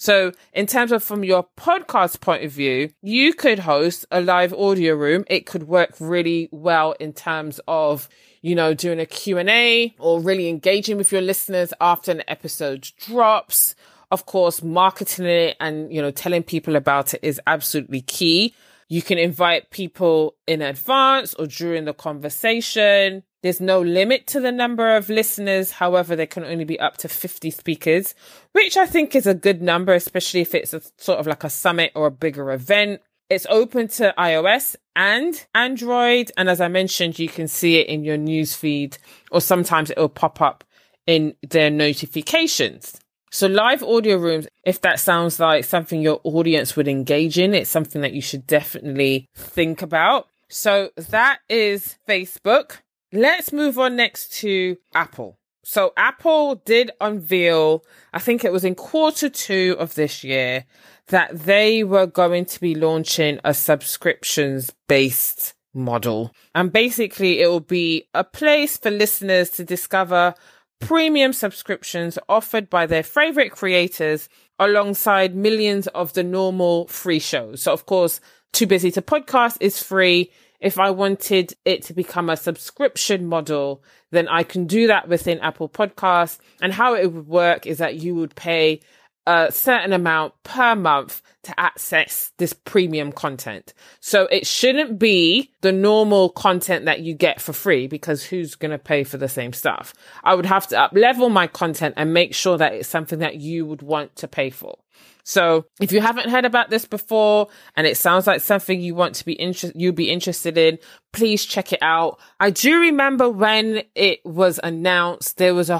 So 0.00 0.32
in 0.54 0.66
terms 0.66 0.92
of 0.92 1.04
from 1.04 1.24
your 1.24 1.46
podcast 1.58 2.22
point 2.22 2.42
of 2.42 2.50
view, 2.50 2.88
you 3.02 3.34
could 3.34 3.58
host 3.58 4.06
a 4.10 4.22
live 4.22 4.54
audio 4.54 4.94
room. 4.94 5.24
It 5.26 5.44
could 5.44 5.64
work 5.64 5.90
really 6.00 6.48
well 6.50 6.92
in 6.92 7.12
terms 7.12 7.60
of, 7.68 8.08
you 8.40 8.54
know, 8.54 8.72
doing 8.72 8.98
a 8.98 9.04
Q&A 9.04 9.94
or 9.98 10.18
really 10.18 10.48
engaging 10.48 10.96
with 10.96 11.12
your 11.12 11.20
listeners 11.20 11.74
after 11.82 12.12
an 12.12 12.22
episode 12.28 12.88
drops. 12.98 13.74
Of 14.10 14.24
course, 14.24 14.62
marketing 14.62 15.26
it 15.26 15.58
and, 15.60 15.92
you 15.92 16.00
know, 16.00 16.10
telling 16.10 16.44
people 16.44 16.76
about 16.76 17.12
it 17.12 17.20
is 17.22 17.38
absolutely 17.46 18.00
key. 18.00 18.54
You 18.88 19.02
can 19.02 19.18
invite 19.18 19.68
people 19.68 20.34
in 20.46 20.62
advance 20.62 21.34
or 21.34 21.46
during 21.46 21.84
the 21.84 21.92
conversation. 21.92 23.22
There's 23.42 23.60
no 23.60 23.80
limit 23.80 24.26
to 24.28 24.40
the 24.40 24.52
number 24.52 24.94
of 24.96 25.08
listeners. 25.08 25.70
However, 25.70 26.14
there 26.14 26.26
can 26.26 26.44
only 26.44 26.64
be 26.64 26.78
up 26.78 26.98
to 26.98 27.08
50 27.08 27.50
speakers, 27.50 28.14
which 28.52 28.76
I 28.76 28.86
think 28.86 29.14
is 29.14 29.26
a 29.26 29.34
good 29.34 29.62
number, 29.62 29.94
especially 29.94 30.40
if 30.40 30.54
it's 30.54 30.74
a 30.74 30.82
sort 30.98 31.18
of 31.18 31.26
like 31.26 31.44
a 31.44 31.50
summit 31.50 31.92
or 31.94 32.06
a 32.06 32.10
bigger 32.10 32.52
event. 32.52 33.00
It's 33.30 33.46
open 33.48 33.88
to 33.88 34.12
iOS 34.18 34.76
and 34.94 35.46
Android. 35.54 36.32
And 36.36 36.50
as 36.50 36.60
I 36.60 36.68
mentioned, 36.68 37.18
you 37.18 37.28
can 37.28 37.48
see 37.48 37.78
it 37.78 37.86
in 37.86 38.04
your 38.04 38.18
newsfeed 38.18 38.98
or 39.30 39.40
sometimes 39.40 39.90
it 39.90 39.96
will 39.96 40.08
pop 40.08 40.40
up 40.42 40.64
in 41.06 41.34
their 41.48 41.70
notifications. 41.70 43.00
So 43.32 43.46
live 43.46 43.84
audio 43.84 44.16
rooms, 44.16 44.48
if 44.64 44.80
that 44.80 44.98
sounds 44.98 45.38
like 45.38 45.64
something 45.64 46.02
your 46.02 46.20
audience 46.24 46.74
would 46.74 46.88
engage 46.88 47.38
in, 47.38 47.54
it's 47.54 47.70
something 47.70 48.02
that 48.02 48.12
you 48.12 48.20
should 48.20 48.46
definitely 48.46 49.28
think 49.36 49.82
about. 49.82 50.26
So 50.48 50.90
that 50.96 51.38
is 51.48 51.96
Facebook. 52.08 52.78
Let's 53.12 53.52
move 53.52 53.78
on 53.78 53.96
next 53.96 54.32
to 54.40 54.76
Apple. 54.94 55.38
So 55.62 55.92
Apple 55.96 56.56
did 56.56 56.90
unveil, 57.00 57.84
I 58.12 58.18
think 58.18 58.44
it 58.44 58.52
was 58.52 58.64
in 58.64 58.74
quarter 58.74 59.28
two 59.28 59.76
of 59.78 59.94
this 59.94 60.24
year, 60.24 60.64
that 61.08 61.36
they 61.38 61.84
were 61.84 62.06
going 62.06 62.44
to 62.46 62.60
be 62.60 62.74
launching 62.74 63.40
a 63.44 63.52
subscriptions 63.52 64.72
based 64.88 65.54
model. 65.74 66.34
And 66.54 66.72
basically 66.72 67.40
it 67.40 67.48
will 67.48 67.60
be 67.60 68.08
a 68.14 68.24
place 68.24 68.76
for 68.76 68.90
listeners 68.90 69.50
to 69.50 69.64
discover 69.64 70.34
premium 70.80 71.32
subscriptions 71.32 72.18
offered 72.28 72.70
by 72.70 72.86
their 72.86 73.02
favorite 73.02 73.52
creators 73.52 74.28
alongside 74.58 75.34
millions 75.34 75.86
of 75.88 76.12
the 76.14 76.22
normal 76.24 76.86
free 76.86 77.18
shows. 77.18 77.62
So 77.62 77.72
of 77.72 77.86
course, 77.86 78.20
Too 78.52 78.66
Busy 78.66 78.90
to 78.92 79.02
Podcast 79.02 79.56
is 79.60 79.82
free. 79.82 80.30
If 80.60 80.78
I 80.78 80.90
wanted 80.90 81.54
it 81.64 81.82
to 81.84 81.94
become 81.94 82.28
a 82.28 82.36
subscription 82.36 83.26
model, 83.26 83.82
then 84.10 84.28
I 84.28 84.42
can 84.42 84.66
do 84.66 84.86
that 84.88 85.08
within 85.08 85.40
Apple 85.40 85.68
Podcasts. 85.68 86.38
And 86.60 86.72
how 86.72 86.94
it 86.94 87.12
would 87.12 87.26
work 87.26 87.66
is 87.66 87.78
that 87.78 87.96
you 87.96 88.14
would 88.16 88.34
pay 88.34 88.80
a 89.30 89.52
certain 89.52 89.92
amount 89.92 90.34
per 90.42 90.74
month 90.74 91.22
to 91.42 91.58
access 91.58 92.32
this 92.36 92.52
premium 92.52 93.12
content. 93.12 93.72
So 94.00 94.24
it 94.24 94.46
shouldn't 94.46 94.98
be 94.98 95.52
the 95.62 95.72
normal 95.72 96.30
content 96.30 96.84
that 96.84 97.00
you 97.00 97.14
get 97.14 97.40
for 97.40 97.52
free 97.52 97.86
because 97.86 98.24
who's 98.24 98.56
going 98.56 98.72
to 98.72 98.78
pay 98.78 99.04
for 99.04 99.16
the 99.16 99.28
same 99.28 99.52
stuff? 99.52 99.94
I 100.22 100.34
would 100.34 100.46
have 100.46 100.66
to 100.68 100.80
up 100.80 100.92
level 100.94 101.30
my 101.30 101.46
content 101.46 101.94
and 101.96 102.12
make 102.12 102.34
sure 102.34 102.58
that 102.58 102.74
it's 102.74 102.88
something 102.88 103.20
that 103.20 103.36
you 103.36 103.64
would 103.66 103.82
want 103.82 104.16
to 104.16 104.28
pay 104.28 104.50
for. 104.50 104.78
So 105.22 105.66
if 105.80 105.92
you 105.92 106.00
haven't 106.00 106.30
heard 106.30 106.44
about 106.44 106.70
this 106.70 106.86
before 106.86 107.48
and 107.76 107.86
it 107.86 107.96
sounds 107.96 108.26
like 108.26 108.40
something 108.40 108.80
you 108.80 108.94
want 108.94 109.14
to 109.16 109.24
be 109.24 109.34
interested, 109.34 109.80
you'd 109.80 109.94
be 109.94 110.10
interested 110.10 110.58
in, 110.58 110.78
please 111.12 111.44
check 111.44 111.72
it 111.72 111.78
out. 111.82 112.18
I 112.38 112.50
do 112.50 112.80
remember 112.80 113.30
when 113.30 113.82
it 113.94 114.20
was 114.24 114.58
announced, 114.62 115.36
there 115.36 115.54
was 115.54 115.70
a 115.70 115.78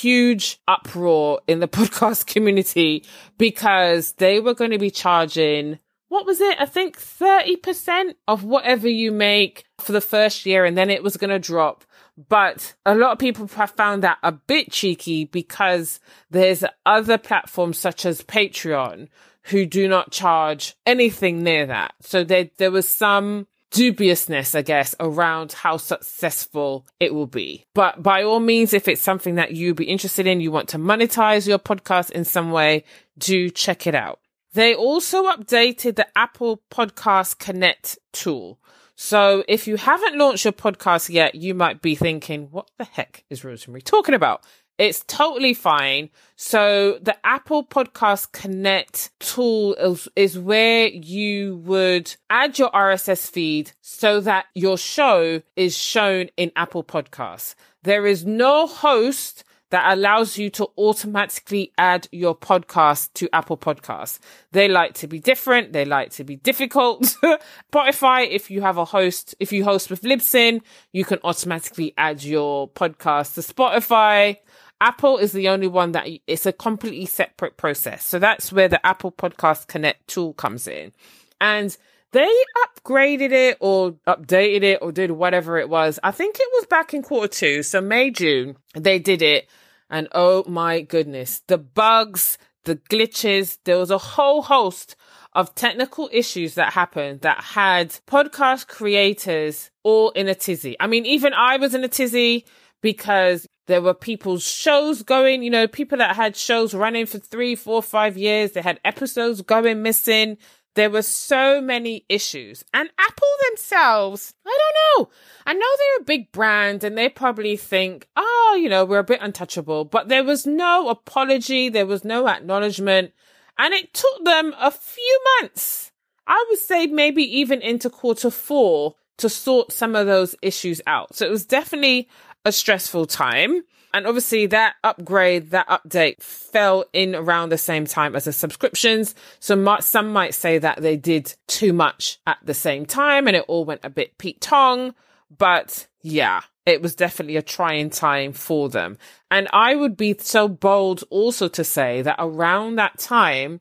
huge 0.00 0.60
uproar 0.68 1.40
in 1.46 1.60
the 1.60 1.68
podcast 1.78 2.26
community 2.26 3.04
because 3.38 4.12
they 4.14 4.40
were 4.40 4.54
going 4.54 4.72
to 4.72 4.78
be 4.78 4.90
charging 4.90 5.78
what 6.08 6.26
was 6.26 6.42
it? 6.42 6.60
I 6.60 6.66
think 6.66 7.00
30% 7.00 8.16
of 8.28 8.44
whatever 8.44 8.86
you 8.86 9.10
make 9.10 9.64
for 9.78 9.92
the 9.92 10.00
first 10.02 10.44
year 10.44 10.66
and 10.66 10.76
then 10.76 10.90
it 10.90 11.02
was 11.02 11.16
going 11.16 11.30
to 11.30 11.38
drop 11.38 11.86
but 12.28 12.74
a 12.84 12.94
lot 12.94 13.12
of 13.12 13.18
people 13.18 13.46
have 13.46 13.70
found 13.70 14.02
that 14.02 14.18
a 14.22 14.32
bit 14.32 14.70
cheeky 14.70 15.24
because 15.24 16.00
there's 16.30 16.64
other 16.84 17.18
platforms 17.18 17.78
such 17.78 18.04
as 18.04 18.22
Patreon 18.22 19.08
who 19.44 19.66
do 19.66 19.88
not 19.88 20.12
charge 20.12 20.76
anything 20.86 21.42
near 21.42 21.66
that. 21.66 21.94
So 22.00 22.22
there, 22.22 22.50
there 22.58 22.70
was 22.70 22.88
some 22.88 23.46
dubiousness, 23.72 24.54
I 24.54 24.62
guess, 24.62 24.94
around 25.00 25.52
how 25.52 25.76
successful 25.76 26.86
it 27.00 27.14
will 27.14 27.26
be. 27.26 27.64
But 27.74 28.02
by 28.02 28.22
all 28.22 28.40
means, 28.40 28.72
if 28.72 28.86
it's 28.86 29.02
something 29.02 29.34
that 29.36 29.52
you'd 29.52 29.76
be 29.76 29.86
interested 29.86 30.26
in, 30.26 30.40
you 30.40 30.52
want 30.52 30.68
to 30.70 30.78
monetize 30.78 31.48
your 31.48 31.58
podcast 31.58 32.10
in 32.10 32.24
some 32.24 32.50
way, 32.50 32.84
do 33.18 33.50
check 33.50 33.86
it 33.86 33.94
out. 33.94 34.20
They 34.54 34.74
also 34.74 35.24
updated 35.24 35.96
the 35.96 36.06
Apple 36.14 36.62
Podcast 36.70 37.38
Connect 37.38 37.98
tool. 38.12 38.58
So 38.94 39.42
if 39.48 39.66
you 39.66 39.76
haven't 39.76 40.18
launched 40.18 40.44
your 40.44 40.52
podcast 40.52 41.08
yet, 41.08 41.34
you 41.34 41.54
might 41.54 41.80
be 41.80 41.94
thinking, 41.94 42.48
what 42.50 42.70
the 42.78 42.84
heck 42.84 43.24
is 43.30 43.40
Rosemarie 43.40 43.82
talking 43.82 44.14
about? 44.14 44.44
It's 44.82 45.04
totally 45.04 45.54
fine. 45.54 46.10
So 46.34 46.98
the 47.00 47.16
Apple 47.24 47.64
Podcast 47.64 48.32
Connect 48.32 49.12
tool 49.20 49.74
is, 49.74 50.08
is, 50.16 50.36
where 50.36 50.88
you 50.88 51.58
would 51.58 52.12
add 52.28 52.58
your 52.58 52.68
RSS 52.72 53.30
feed 53.30 53.70
so 53.80 54.20
that 54.22 54.46
your 54.56 54.76
show 54.76 55.40
is 55.54 55.78
shown 55.78 56.30
in 56.36 56.50
Apple 56.56 56.82
Podcasts. 56.82 57.54
There 57.84 58.06
is 58.06 58.26
no 58.26 58.66
host 58.66 59.44
that 59.72 59.90
allows 59.90 60.36
you 60.36 60.50
to 60.50 60.68
automatically 60.76 61.72
add 61.78 62.06
your 62.12 62.36
podcast 62.36 63.10
to 63.14 63.26
Apple 63.32 63.56
Podcasts. 63.56 64.18
They 64.50 64.68
like 64.68 64.92
to 64.94 65.06
be 65.06 65.18
different. 65.18 65.72
They 65.72 65.84
like 65.84 66.10
to 66.10 66.24
be 66.24 66.36
difficult. 66.36 67.02
Spotify, 67.72 68.28
if 68.28 68.50
you 68.50 68.60
have 68.60 68.76
a 68.76 68.84
host, 68.84 69.34
if 69.40 69.50
you 69.50 69.62
host 69.62 69.90
with 69.90 70.02
Libsyn, 70.02 70.60
you 70.92 71.04
can 71.04 71.20
automatically 71.24 71.94
add 71.96 72.22
your 72.22 72.68
podcast 72.68 73.34
to 73.34 73.40
Spotify. 73.40 74.38
Apple 74.82 75.16
is 75.16 75.30
the 75.30 75.48
only 75.48 75.68
one 75.68 75.92
that 75.92 76.08
it's 76.26 76.44
a 76.44 76.52
completely 76.52 77.06
separate 77.06 77.56
process. 77.56 78.04
So 78.04 78.18
that's 78.18 78.52
where 78.52 78.66
the 78.66 78.84
Apple 78.84 79.12
Podcast 79.12 79.68
Connect 79.68 80.08
tool 80.08 80.34
comes 80.34 80.66
in. 80.66 80.92
And 81.40 81.76
they 82.10 82.30
upgraded 82.66 83.30
it 83.30 83.58
or 83.60 83.92
updated 84.08 84.64
it 84.64 84.80
or 84.82 84.90
did 84.90 85.12
whatever 85.12 85.56
it 85.56 85.68
was. 85.68 86.00
I 86.02 86.10
think 86.10 86.36
it 86.36 86.48
was 86.54 86.66
back 86.66 86.92
in 86.94 87.02
quarter 87.02 87.28
two. 87.28 87.62
So 87.62 87.80
May, 87.80 88.10
June, 88.10 88.56
they 88.74 88.98
did 88.98 89.22
it 89.22 89.48
and 89.88 90.08
oh 90.12 90.42
my 90.48 90.80
goodness, 90.80 91.42
the 91.46 91.58
bugs, 91.58 92.36
the 92.64 92.76
glitches, 92.76 93.58
there 93.64 93.78
was 93.78 93.90
a 93.92 93.98
whole 93.98 94.42
host 94.42 94.96
of 95.32 95.54
technical 95.54 96.10
issues 96.12 96.54
that 96.56 96.72
happened 96.72 97.20
that 97.20 97.40
had 97.40 97.90
podcast 98.08 98.66
creators 98.66 99.70
all 99.84 100.10
in 100.10 100.28
a 100.28 100.34
tizzy. 100.34 100.76
I 100.80 100.88
mean, 100.88 101.06
even 101.06 101.34
I 101.34 101.58
was 101.58 101.72
in 101.72 101.84
a 101.84 101.88
tizzy 101.88 102.46
because 102.80 103.46
there 103.66 103.82
were 103.82 103.94
people's 103.94 104.46
shows 104.46 105.02
going, 105.02 105.42
you 105.42 105.50
know, 105.50 105.68
people 105.68 105.98
that 105.98 106.16
had 106.16 106.36
shows 106.36 106.74
running 106.74 107.06
for 107.06 107.18
three, 107.18 107.54
four, 107.54 107.82
five 107.82 108.16
years. 108.16 108.52
They 108.52 108.62
had 108.62 108.80
episodes 108.84 109.40
going 109.42 109.82
missing. 109.82 110.36
There 110.74 110.90
were 110.90 111.02
so 111.02 111.60
many 111.60 112.04
issues. 112.08 112.64
And 112.72 112.90
Apple 112.98 113.28
themselves, 113.50 114.34
I 114.46 114.58
don't 114.58 115.06
know. 115.06 115.12
I 115.46 115.52
know 115.52 115.66
they're 115.78 116.02
a 116.02 116.04
big 116.04 116.32
brand 116.32 116.82
and 116.82 116.96
they 116.96 117.08
probably 117.08 117.56
think, 117.56 118.08
oh, 118.16 118.58
you 118.60 118.68
know, 118.68 118.84
we're 118.84 118.98
a 118.98 119.04
bit 119.04 119.20
untouchable, 119.22 119.84
but 119.84 120.08
there 120.08 120.24
was 120.24 120.46
no 120.46 120.88
apology. 120.88 121.68
There 121.68 121.86
was 121.86 122.04
no 122.04 122.26
acknowledgement. 122.26 123.12
And 123.58 123.74
it 123.74 123.92
took 123.92 124.24
them 124.24 124.54
a 124.58 124.70
few 124.70 125.20
months. 125.40 125.92
I 126.26 126.44
would 126.48 126.58
say 126.58 126.86
maybe 126.86 127.22
even 127.38 127.60
into 127.60 127.90
quarter 127.90 128.30
four 128.30 128.94
to 129.18 129.28
sort 129.28 129.72
some 129.72 129.94
of 129.94 130.06
those 130.06 130.34
issues 130.40 130.80
out. 130.86 131.14
So 131.14 131.26
it 131.26 131.30
was 131.30 131.44
definitely 131.44 132.08
a 132.44 132.52
stressful 132.52 133.06
time. 133.06 133.62
And 133.94 134.06
obviously 134.06 134.46
that 134.46 134.76
upgrade, 134.82 135.50
that 135.50 135.68
update 135.68 136.22
fell 136.22 136.86
in 136.92 137.14
around 137.14 137.50
the 137.50 137.58
same 137.58 137.84
time 137.84 138.16
as 138.16 138.24
the 138.24 138.32
subscriptions. 138.32 139.14
So 139.38 139.78
some 139.80 140.12
might 140.12 140.34
say 140.34 140.58
that 140.58 140.80
they 140.80 140.96
did 140.96 141.34
too 141.46 141.72
much 141.72 142.18
at 142.26 142.38
the 142.42 142.54
same 142.54 142.86
time 142.86 143.26
and 143.26 143.36
it 143.36 143.44
all 143.48 143.64
went 143.64 143.82
a 143.84 143.90
bit 143.90 144.16
Pete 144.16 144.40
Tong. 144.40 144.94
But 145.36 145.86
yeah, 146.00 146.40
it 146.64 146.80
was 146.80 146.94
definitely 146.94 147.36
a 147.36 147.42
trying 147.42 147.90
time 147.90 148.32
for 148.32 148.68
them. 148.68 148.96
And 149.30 149.48
I 149.52 149.74
would 149.74 149.96
be 149.96 150.16
so 150.18 150.48
bold 150.48 151.04
also 151.10 151.48
to 151.48 151.64
say 151.64 152.02
that 152.02 152.16
around 152.18 152.76
that 152.76 152.98
time, 152.98 153.60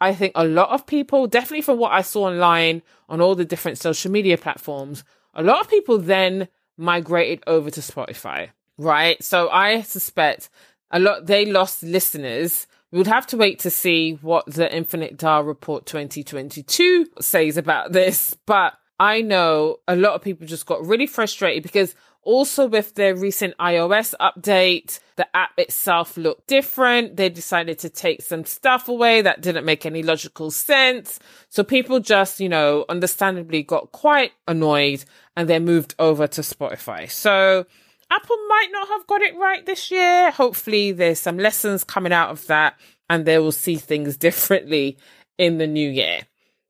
I 0.00 0.14
think 0.14 0.32
a 0.34 0.44
lot 0.44 0.70
of 0.70 0.86
people, 0.86 1.26
definitely 1.26 1.62
from 1.62 1.78
what 1.78 1.92
I 1.92 2.02
saw 2.02 2.26
online 2.26 2.82
on 3.08 3.20
all 3.20 3.34
the 3.34 3.44
different 3.44 3.78
social 3.78 4.10
media 4.10 4.36
platforms, 4.36 5.04
a 5.34 5.42
lot 5.42 5.60
of 5.60 5.70
people 5.70 5.98
then 5.98 6.48
migrated 6.82 7.42
over 7.46 7.70
to 7.70 7.80
Spotify 7.80 8.50
right? 8.78 9.22
So 9.22 9.48
I 9.48 9.82
suspect 9.82 10.50
a 10.90 10.98
lot 10.98 11.26
they 11.26 11.46
lost 11.46 11.82
listeners. 11.82 12.66
We 12.90 12.98
would 12.98 13.06
have 13.06 13.26
to 13.28 13.36
wait 13.36 13.58
to 13.60 13.70
see 13.70 14.18
what 14.20 14.46
the 14.46 14.74
Infinite 14.74 15.16
Dial 15.16 15.42
Report 15.42 15.86
2022 15.86 17.06
says 17.20 17.56
about 17.56 17.92
this, 17.92 18.36
but 18.46 18.74
I 19.00 19.22
know 19.22 19.78
a 19.88 19.96
lot 19.96 20.14
of 20.14 20.22
people 20.22 20.46
just 20.46 20.66
got 20.66 20.84
really 20.84 21.06
frustrated 21.06 21.62
because 21.62 21.94
also 22.22 22.66
with 22.66 22.94
their 22.94 23.14
recent 23.14 23.56
iOS 23.58 24.14
update, 24.20 25.00
the 25.16 25.26
app 25.36 25.52
itself 25.58 26.16
looked 26.16 26.46
different. 26.46 27.16
They 27.16 27.28
decided 27.28 27.78
to 27.80 27.90
take 27.90 28.22
some 28.22 28.44
stuff 28.44 28.88
away 28.88 29.22
that 29.22 29.40
didn't 29.40 29.64
make 29.64 29.84
any 29.86 30.02
logical 30.02 30.50
sense. 30.50 31.18
So 31.48 31.64
people 31.64 32.00
just, 32.00 32.40
you 32.40 32.48
know, 32.48 32.84
understandably 32.88 33.62
got 33.62 33.92
quite 33.92 34.32
annoyed 34.48 35.04
and 35.36 35.48
they 35.48 35.58
moved 35.58 35.94
over 35.98 36.26
to 36.28 36.40
Spotify. 36.42 37.10
So 37.10 37.66
Apple 38.10 38.36
might 38.48 38.68
not 38.72 38.88
have 38.88 39.06
got 39.06 39.22
it 39.22 39.36
right 39.36 39.64
this 39.64 39.90
year. 39.90 40.30
Hopefully, 40.30 40.92
there's 40.92 41.18
some 41.18 41.38
lessons 41.38 41.84
coming 41.84 42.12
out 42.12 42.30
of 42.30 42.46
that 42.46 42.78
and 43.08 43.24
they 43.24 43.38
will 43.38 43.52
see 43.52 43.76
things 43.76 44.16
differently 44.28 44.98
in 45.38 45.58
the 45.58 45.66
new 45.66 45.88
year. 45.90 46.20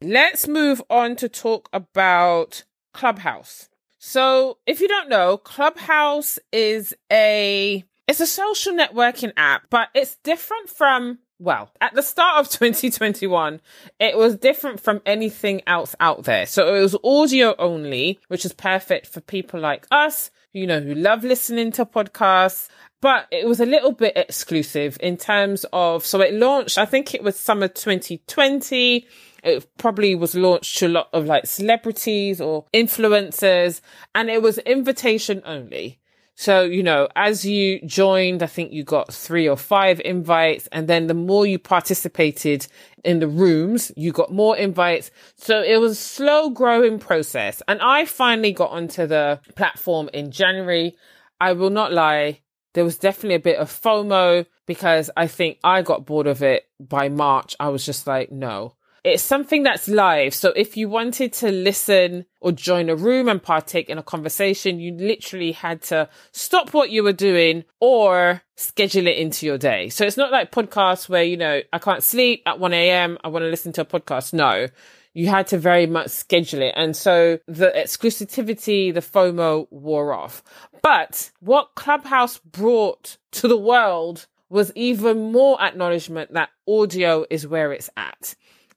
Let's 0.00 0.48
move 0.48 0.82
on 0.90 1.16
to 1.16 1.28
talk 1.28 1.68
about 1.72 2.64
Clubhouse. 2.94 3.68
So, 4.04 4.58
if 4.66 4.80
you 4.80 4.88
don't 4.88 5.08
know, 5.08 5.36
Clubhouse 5.36 6.36
is 6.50 6.92
a 7.12 7.84
it's 8.08 8.18
a 8.18 8.26
social 8.26 8.72
networking 8.72 9.32
app, 9.36 9.66
but 9.70 9.90
it's 9.94 10.16
different 10.24 10.68
from 10.68 11.20
well, 11.38 11.70
at 11.80 11.94
the 11.94 12.02
start 12.02 12.40
of 12.40 12.48
2021, 12.50 13.60
it 14.00 14.16
was 14.16 14.34
different 14.34 14.80
from 14.80 15.02
anything 15.06 15.62
else 15.68 15.94
out 16.00 16.24
there. 16.24 16.46
So 16.46 16.74
it 16.74 16.80
was 16.80 16.96
audio 17.04 17.54
only, 17.60 18.18
which 18.26 18.44
is 18.44 18.52
perfect 18.52 19.06
for 19.06 19.20
people 19.20 19.60
like 19.60 19.86
us 19.92 20.32
you 20.52 20.66
know, 20.66 20.80
who 20.80 20.94
love 20.94 21.24
listening 21.24 21.72
to 21.72 21.86
podcasts. 21.86 22.68
But 23.00 23.26
it 23.32 23.48
was 23.48 23.58
a 23.58 23.66
little 23.66 23.92
bit 23.92 24.16
exclusive 24.16 24.96
in 25.00 25.16
terms 25.16 25.66
of, 25.72 26.06
so 26.06 26.20
it 26.20 26.34
launched, 26.34 26.78
I 26.78 26.84
think 26.84 27.14
it 27.14 27.22
was 27.22 27.36
summer 27.36 27.66
2020. 27.66 29.06
It 29.42 29.66
probably 29.76 30.14
was 30.14 30.34
launched 30.34 30.78
to 30.78 30.86
a 30.86 30.88
lot 30.88 31.08
of 31.12 31.26
like 31.26 31.46
celebrities 31.46 32.40
or 32.40 32.66
influencers 32.72 33.80
and 34.14 34.30
it 34.30 34.42
was 34.42 34.58
invitation 34.58 35.42
only. 35.44 36.00
So, 36.34 36.62
you 36.62 36.82
know, 36.82 37.08
as 37.14 37.44
you 37.44 37.80
joined, 37.86 38.42
I 38.42 38.46
think 38.46 38.72
you 38.72 38.84
got 38.84 39.12
three 39.12 39.48
or 39.48 39.56
five 39.56 40.00
invites. 40.04 40.66
And 40.72 40.88
then 40.88 41.06
the 41.06 41.14
more 41.14 41.46
you 41.46 41.58
participated 41.58 42.66
in 43.04 43.18
the 43.18 43.28
rooms, 43.28 43.92
you 43.96 44.12
got 44.12 44.32
more 44.32 44.56
invites. 44.56 45.10
So 45.36 45.62
it 45.62 45.76
was 45.78 45.92
a 45.92 45.96
slow 45.96 46.50
growing 46.50 46.98
process. 46.98 47.62
And 47.68 47.80
I 47.82 48.06
finally 48.06 48.52
got 48.52 48.70
onto 48.70 49.06
the 49.06 49.40
platform 49.56 50.08
in 50.14 50.30
January. 50.30 50.96
I 51.40 51.52
will 51.52 51.70
not 51.70 51.92
lie. 51.92 52.40
There 52.74 52.84
was 52.84 52.96
definitely 52.96 53.34
a 53.34 53.40
bit 53.40 53.58
of 53.58 53.70
FOMO 53.70 54.46
because 54.66 55.10
I 55.16 55.26
think 55.26 55.58
I 55.62 55.82
got 55.82 56.06
bored 56.06 56.26
of 56.26 56.42
it 56.42 56.64
by 56.80 57.10
March. 57.10 57.54
I 57.60 57.68
was 57.68 57.84
just 57.84 58.06
like, 58.06 58.32
no, 58.32 58.76
it's 59.04 59.22
something 59.22 59.64
that's 59.64 59.88
live. 59.88 60.32
So 60.34 60.52
if 60.54 60.76
you 60.76 60.88
wanted 60.88 61.32
to 61.34 61.50
listen 61.50 62.26
or 62.40 62.52
join 62.52 62.88
a 62.88 62.94
room 62.96 63.28
and 63.28 63.42
partake 63.42 63.88
in 63.88 63.98
a 63.98 64.02
conversation, 64.02 64.78
you 64.78 64.92
literally 64.92 65.52
had 65.52 65.82
to 65.82 66.08
stop 66.30 66.72
what 66.72 66.90
you 66.90 67.02
were 67.02 67.12
doing 67.12 67.64
or 67.80 68.42
schedule 68.56 69.08
it 69.08 69.16
into 69.16 69.44
your 69.44 69.58
day. 69.58 69.88
So 69.88 70.06
it's 70.06 70.16
not 70.16 70.30
like 70.30 70.52
podcasts 70.52 71.08
where, 71.08 71.24
you 71.24 71.36
know, 71.36 71.62
I 71.72 71.78
can't 71.78 72.02
sleep 72.02 72.42
at 72.46 72.60
1 72.60 72.72
a.m. 72.72 73.18
I 73.24 73.28
want 73.28 73.42
to 73.42 73.48
listen 73.48 73.72
to 73.72 73.80
a 73.80 73.84
podcast. 73.84 74.32
No, 74.32 74.68
you 75.14 75.28
had 75.28 75.48
to 75.48 75.58
very 75.58 75.86
much 75.86 76.08
schedule 76.10 76.62
it. 76.62 76.74
And 76.76 76.96
so 76.96 77.40
the 77.48 77.72
exclusivity, 77.74 78.94
the 78.94 79.00
FOMO 79.00 79.66
wore 79.70 80.12
off. 80.12 80.44
But 80.80 81.32
what 81.40 81.74
Clubhouse 81.74 82.38
brought 82.38 83.18
to 83.32 83.48
the 83.48 83.58
world 83.58 84.26
was 84.48 84.70
even 84.74 85.32
more 85.32 85.60
acknowledgement 85.62 86.34
that 86.34 86.50
audio 86.68 87.24
is 87.30 87.46
where 87.46 87.72
it's 87.72 87.88
at. 87.96 88.34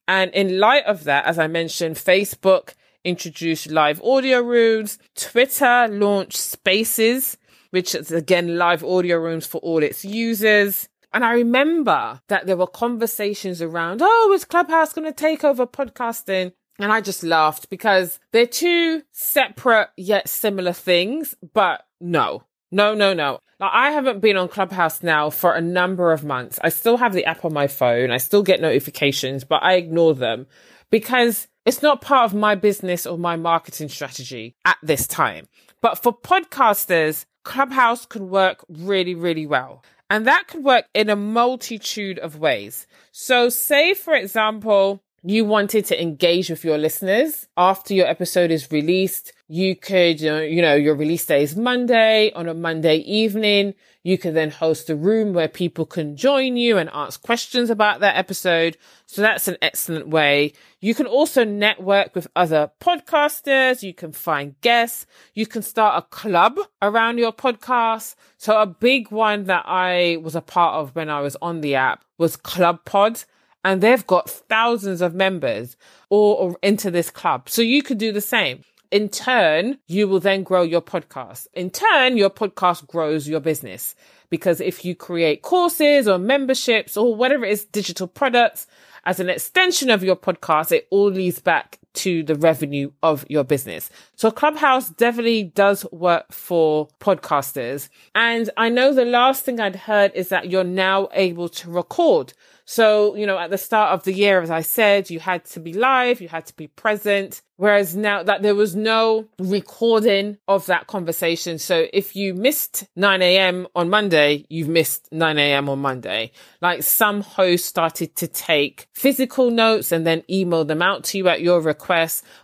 And 0.08 0.32
in 0.32 0.60
light 0.60 0.86
of 0.86 1.04
that, 1.06 1.26
as 1.26 1.40
I 1.40 1.48
mentioned, 1.48 1.96
Facebook 1.96 2.74
introduced 3.04 3.70
live 3.72 4.02
audio 4.02 4.42
rooms. 4.42 4.98
Twitter 5.16 5.88
launched 5.90 6.38
Spaces, 6.38 7.38
which 7.72 7.96
is 7.96 8.12
again 8.12 8.58
live 8.58 8.84
audio 8.84 9.18
rooms 9.18 9.46
for 9.46 9.60
all 9.60 9.84
its 9.84 10.04
users. 10.06 10.90
And 11.14 11.24
I 11.24 11.34
remember 11.34 12.20
that 12.28 12.46
there 12.46 12.58
were 12.58 12.68
conversations 12.68 13.62
around, 13.62 14.02
oh, 14.04 14.32
is 14.36 14.44
Clubhouse 14.44 14.92
going 14.92 15.08
to 15.08 15.14
take 15.14 15.44
over 15.44 15.66
podcasting? 15.66 16.52
And 16.78 16.92
I 16.92 17.00
just 17.00 17.24
laughed 17.24 17.70
because 17.70 18.20
they're 18.34 18.46
two 18.46 19.04
separate 19.14 19.90
yet 19.96 20.28
similar 20.28 20.74
things, 20.74 21.34
but 21.54 21.86
no, 22.02 22.44
no, 22.72 22.94
no, 22.94 23.14
no. 23.14 23.40
Now, 23.60 23.70
I 23.72 23.92
haven't 23.92 24.20
been 24.20 24.38
on 24.38 24.50
Clubhouse 24.50 25.02
now 25.02 25.30
for 25.30 25.54
a 25.54 25.62
number 25.62 26.12
of 26.12 26.26
months. 26.26 26.60
I 26.62 26.70
still 26.70 26.98
have 26.98 27.14
the 27.14 27.26
app 27.26 27.46
on 27.46 27.54
my 27.54 27.68
phone. 27.68 28.12
I 28.12 28.18
still 28.18 28.44
get 28.44 28.60
notifications, 28.60 29.44
but 29.46 29.64
I 29.64 29.74
ignore 29.76 30.14
them 30.14 30.48
because 30.90 31.48
it's 31.66 31.82
not 31.82 32.02
part 32.02 32.26
of 32.26 32.38
my 32.38 32.56
business 32.56 33.08
or 33.08 33.18
my 33.18 33.38
marketing 33.38 33.90
strategy 33.90 34.56
at 34.66 34.78
this 34.84 35.08
time. 35.08 35.48
But 35.82 36.04
for 36.04 36.12
podcasters, 36.14 37.26
Clubhouse 37.44 38.06
can 38.06 38.30
work 38.30 38.66
really, 38.68 39.16
really 39.16 39.46
well. 39.48 39.84
And 40.10 40.28
that 40.28 40.48
could 40.48 40.64
work 40.64 40.86
in 40.94 41.10
a 41.10 41.16
multitude 41.16 42.20
of 42.20 42.38
ways. 42.38 42.88
So 43.12 43.50
say, 43.50 43.94
for 43.94 44.14
example, 44.14 45.02
you 45.28 45.44
wanted 45.44 45.86
to 45.86 46.00
engage 46.00 46.52
with 46.52 46.64
your 46.64 46.78
listeners 46.78 47.48
after 47.58 47.96
your 47.96 48.06
episode 48.06 48.52
is 48.52 48.72
released, 48.72 49.34
you 49.48 49.76
could, 49.76 50.22
you 50.22 50.62
know, 50.62 50.76
your 50.76 50.94
release 50.94 51.26
day 51.26 51.42
is 51.42 51.56
Monday 51.56 52.32
on 52.34 52.48
a 52.48 52.54
Monday 52.54 52.98
evening. 52.98 53.74
You 54.04 54.20
can 54.20 54.36
then 54.36 54.52
host 54.52 54.88
a 54.92 54.96
room 54.96 55.34
where 55.34 55.48
people 55.48 55.88
can 55.88 56.16
join 56.16 56.58
you 56.58 56.78
and 56.78 56.92
ask 56.94 57.24
questions 57.24 57.72
about 57.72 58.02
that 58.02 58.18
episode. 58.18 58.78
So 59.08 59.24
that's 59.24 59.48
an 59.48 59.58
excellent 59.64 60.10
way. 60.10 60.54
You 60.80 60.94
can 60.94 61.08
also 61.08 61.44
network 61.44 62.14
with 62.14 62.28
other 62.36 62.70
podcasters. 62.80 63.82
You 63.82 63.96
can 63.96 64.12
find 64.12 64.60
guests. 64.62 65.08
You 65.34 65.48
can 65.48 65.64
start 65.64 65.98
a 65.98 66.16
club 66.16 66.60
around 66.84 67.18
your 67.18 67.34
podcast. 67.34 68.14
So 68.38 68.62
a 68.62 68.68
big 68.68 69.10
one 69.10 69.46
that 69.46 69.64
I 69.66 70.18
was 70.22 70.36
a 70.36 70.42
part 70.42 70.76
of 70.76 70.96
when 70.96 71.10
I 71.10 71.22
was 71.22 71.36
on 71.42 71.62
the 71.62 71.74
app 71.74 72.06
was 72.20 72.38
Club 72.38 72.86
Pod 72.86 73.24
and 73.66 73.82
they've 73.82 74.06
got 74.06 74.30
thousands 74.30 75.02
of 75.02 75.16
members 75.16 75.76
all 76.10 76.56
into 76.62 76.92
this 76.92 77.10
club. 77.10 77.50
So 77.50 77.64
you 77.64 77.82
could 77.82 77.98
do 77.98 78.12
the 78.12 78.22
same. 78.22 78.64
In 78.92 79.10
turn, 79.10 79.80
you 79.88 80.08
will 80.08 80.20
then 80.20 80.44
grow 80.44 80.62
your 80.62 80.84
podcast. 80.84 81.48
In 81.56 81.72
turn, 81.72 82.16
your 82.16 82.30
podcast 82.30 82.86
grows 82.88 83.28
your 83.28 83.40
business 83.40 83.96
because 84.30 84.62
if 84.62 84.86
you 84.86 84.96
create 84.96 85.42
courses 85.42 86.08
or 86.08 86.20
memberships 86.20 86.96
or 86.96 87.16
whatever 87.16 87.44
it 87.44 87.52
is, 87.54 87.66
digital 87.66 88.08
products 88.08 88.68
as 89.04 89.20
an 89.20 89.30
extension 89.30 89.90
of 89.90 90.04
your 90.04 90.16
podcast, 90.16 90.72
it 90.72 90.88
all 90.92 91.10
leads 91.10 91.40
back 91.40 91.80
to 91.96 92.24
the 92.24 92.36
revenue 92.36 92.92
of 93.04 93.26
your 93.30 93.44
business. 93.44 93.90
So 94.16 94.32
Clubhouse 94.32 94.90
definitely 94.90 95.44
does 95.44 95.86
work 95.92 96.32
for 96.32 96.88
podcasters. 97.00 97.90
And 98.14 98.50
I 98.58 98.70
know 98.70 98.94
the 98.94 99.06
last 99.06 99.44
thing 99.44 99.60
I'd 99.60 99.76
heard 99.76 100.12
is 100.16 100.30
that 100.30 100.50
you're 100.50 100.64
now 100.64 101.10
able 101.14 101.50
to 101.50 101.70
record. 101.70 102.34
So, 102.66 103.16
you 103.16 103.28
know, 103.28 103.38
at 103.38 103.52
the 103.52 103.60
start 103.60 103.92
of 103.92 104.04
the 104.04 104.14
year, 104.14 104.42
as 104.42 104.50
I 104.50 104.62
said, 104.62 105.12
you 105.12 105.20
had 105.20 105.46
to 105.46 105.60
be 105.60 105.72
live, 105.74 106.20
you 106.20 106.28
had 106.28 106.48
to 106.48 106.56
be 106.56 106.68
present. 106.68 107.42
Whereas 107.58 107.96
now 107.96 108.22
that 108.24 108.42
there 108.42 108.56
was 108.56 108.76
no 108.76 109.28
recording 109.40 110.38
of 110.48 110.66
that 110.66 110.88
conversation. 110.88 111.58
So 111.58 111.86
if 111.94 112.16
you 112.16 112.34
missed 112.34 112.86
9 112.98 113.22
a.m. 113.22 113.68
on 113.76 113.90
Monday, 113.90 114.46
you've 114.50 114.68
missed 114.68 115.08
9 115.12 115.38
a.m. 115.38 115.70
on 115.70 115.80
Monday. 115.80 116.32
Like 116.60 116.84
some 116.84 117.22
hosts 117.22 117.68
started 117.68 118.16
to 118.18 118.28
take 118.28 118.88
physical 118.94 119.52
notes 119.52 119.94
and 119.94 120.06
then 120.06 120.24
email 120.30 120.66
them 120.66 120.82
out 120.82 121.06
to 121.06 121.18
you 121.18 121.30
at 121.30 121.42
your 121.42 121.62
request. 121.62 121.85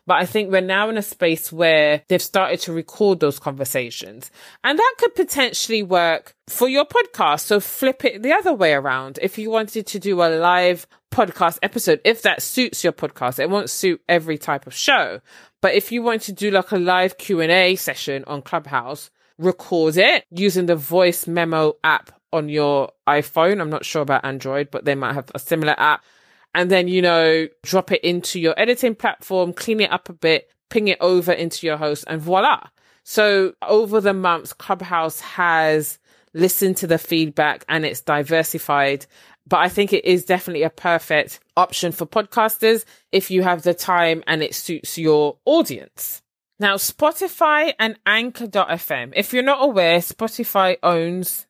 But 0.05 0.15
I 0.15 0.25
think 0.25 0.51
we're 0.51 0.61
now 0.61 0.89
in 0.89 0.97
a 0.97 1.01
space 1.01 1.51
where 1.51 2.03
they've 2.07 2.21
started 2.21 2.59
to 2.61 2.73
record 2.73 3.19
those 3.19 3.39
conversations 3.39 4.31
and 4.63 4.77
that 4.77 4.93
could 4.97 5.15
potentially 5.15 5.83
work 5.83 6.35
for 6.47 6.67
your 6.67 6.85
podcast. 6.85 7.41
So 7.41 7.59
flip 7.59 8.05
it 8.05 8.21
the 8.21 8.33
other 8.33 8.53
way 8.53 8.73
around. 8.73 9.19
If 9.21 9.37
you 9.37 9.49
wanted 9.49 9.87
to 9.87 9.99
do 9.99 10.21
a 10.21 10.29
live 10.29 10.87
podcast 11.11 11.59
episode, 11.61 12.01
if 12.05 12.21
that 12.21 12.41
suits 12.41 12.83
your 12.83 12.93
podcast, 12.93 13.39
it 13.39 13.49
won't 13.49 13.69
suit 13.69 14.01
every 14.07 14.37
type 14.37 14.67
of 14.67 14.73
show. 14.73 15.21
But 15.61 15.75
if 15.75 15.91
you 15.91 16.01
want 16.01 16.23
to 16.23 16.33
do 16.33 16.51
like 16.51 16.71
a 16.71 16.77
live 16.77 17.17
Q&A 17.17 17.75
session 17.75 18.23
on 18.25 18.41
Clubhouse, 18.41 19.11
record 19.37 19.97
it 19.97 20.25
using 20.31 20.65
the 20.65 20.75
voice 20.75 21.27
memo 21.27 21.75
app 21.83 22.11
on 22.33 22.49
your 22.49 22.91
iPhone. 23.07 23.61
I'm 23.61 23.69
not 23.69 23.85
sure 23.85 24.01
about 24.01 24.25
Android, 24.25 24.71
but 24.71 24.85
they 24.85 24.95
might 24.95 25.13
have 25.13 25.29
a 25.35 25.39
similar 25.39 25.75
app. 25.77 26.03
And 26.53 26.69
then, 26.69 26.87
you 26.87 27.01
know, 27.01 27.47
drop 27.63 27.91
it 27.91 28.03
into 28.03 28.39
your 28.39 28.53
editing 28.59 28.95
platform, 28.95 29.53
clean 29.53 29.79
it 29.79 29.91
up 29.91 30.09
a 30.09 30.13
bit, 30.13 30.49
ping 30.69 30.87
it 30.87 30.97
over 30.99 31.31
into 31.31 31.65
your 31.65 31.77
host 31.77 32.03
and 32.07 32.21
voila. 32.21 32.67
So 33.03 33.53
over 33.61 34.01
the 34.01 34.13
months, 34.13 34.53
Clubhouse 34.53 35.19
has 35.21 35.97
listened 36.33 36.77
to 36.77 36.87
the 36.87 36.97
feedback 36.97 37.65
and 37.67 37.85
it's 37.85 38.01
diversified. 38.01 39.05
But 39.47 39.57
I 39.59 39.69
think 39.69 39.91
it 39.91 40.05
is 40.05 40.25
definitely 40.25 40.63
a 40.63 40.69
perfect 40.69 41.39
option 41.57 41.91
for 41.91 42.05
podcasters 42.05 42.85
if 43.11 43.31
you 43.31 43.43
have 43.43 43.63
the 43.63 43.73
time 43.73 44.23
and 44.27 44.43
it 44.43 44.55
suits 44.55 44.97
your 44.97 45.37
audience. 45.45 46.21
Now, 46.59 46.75
Spotify 46.75 47.73
and 47.79 47.97
Anchor.fm. 48.05 49.13
If 49.15 49.33
you're 49.33 49.41
not 49.41 49.63
aware, 49.63 49.97
Spotify 49.97 50.77
owns 50.83 51.47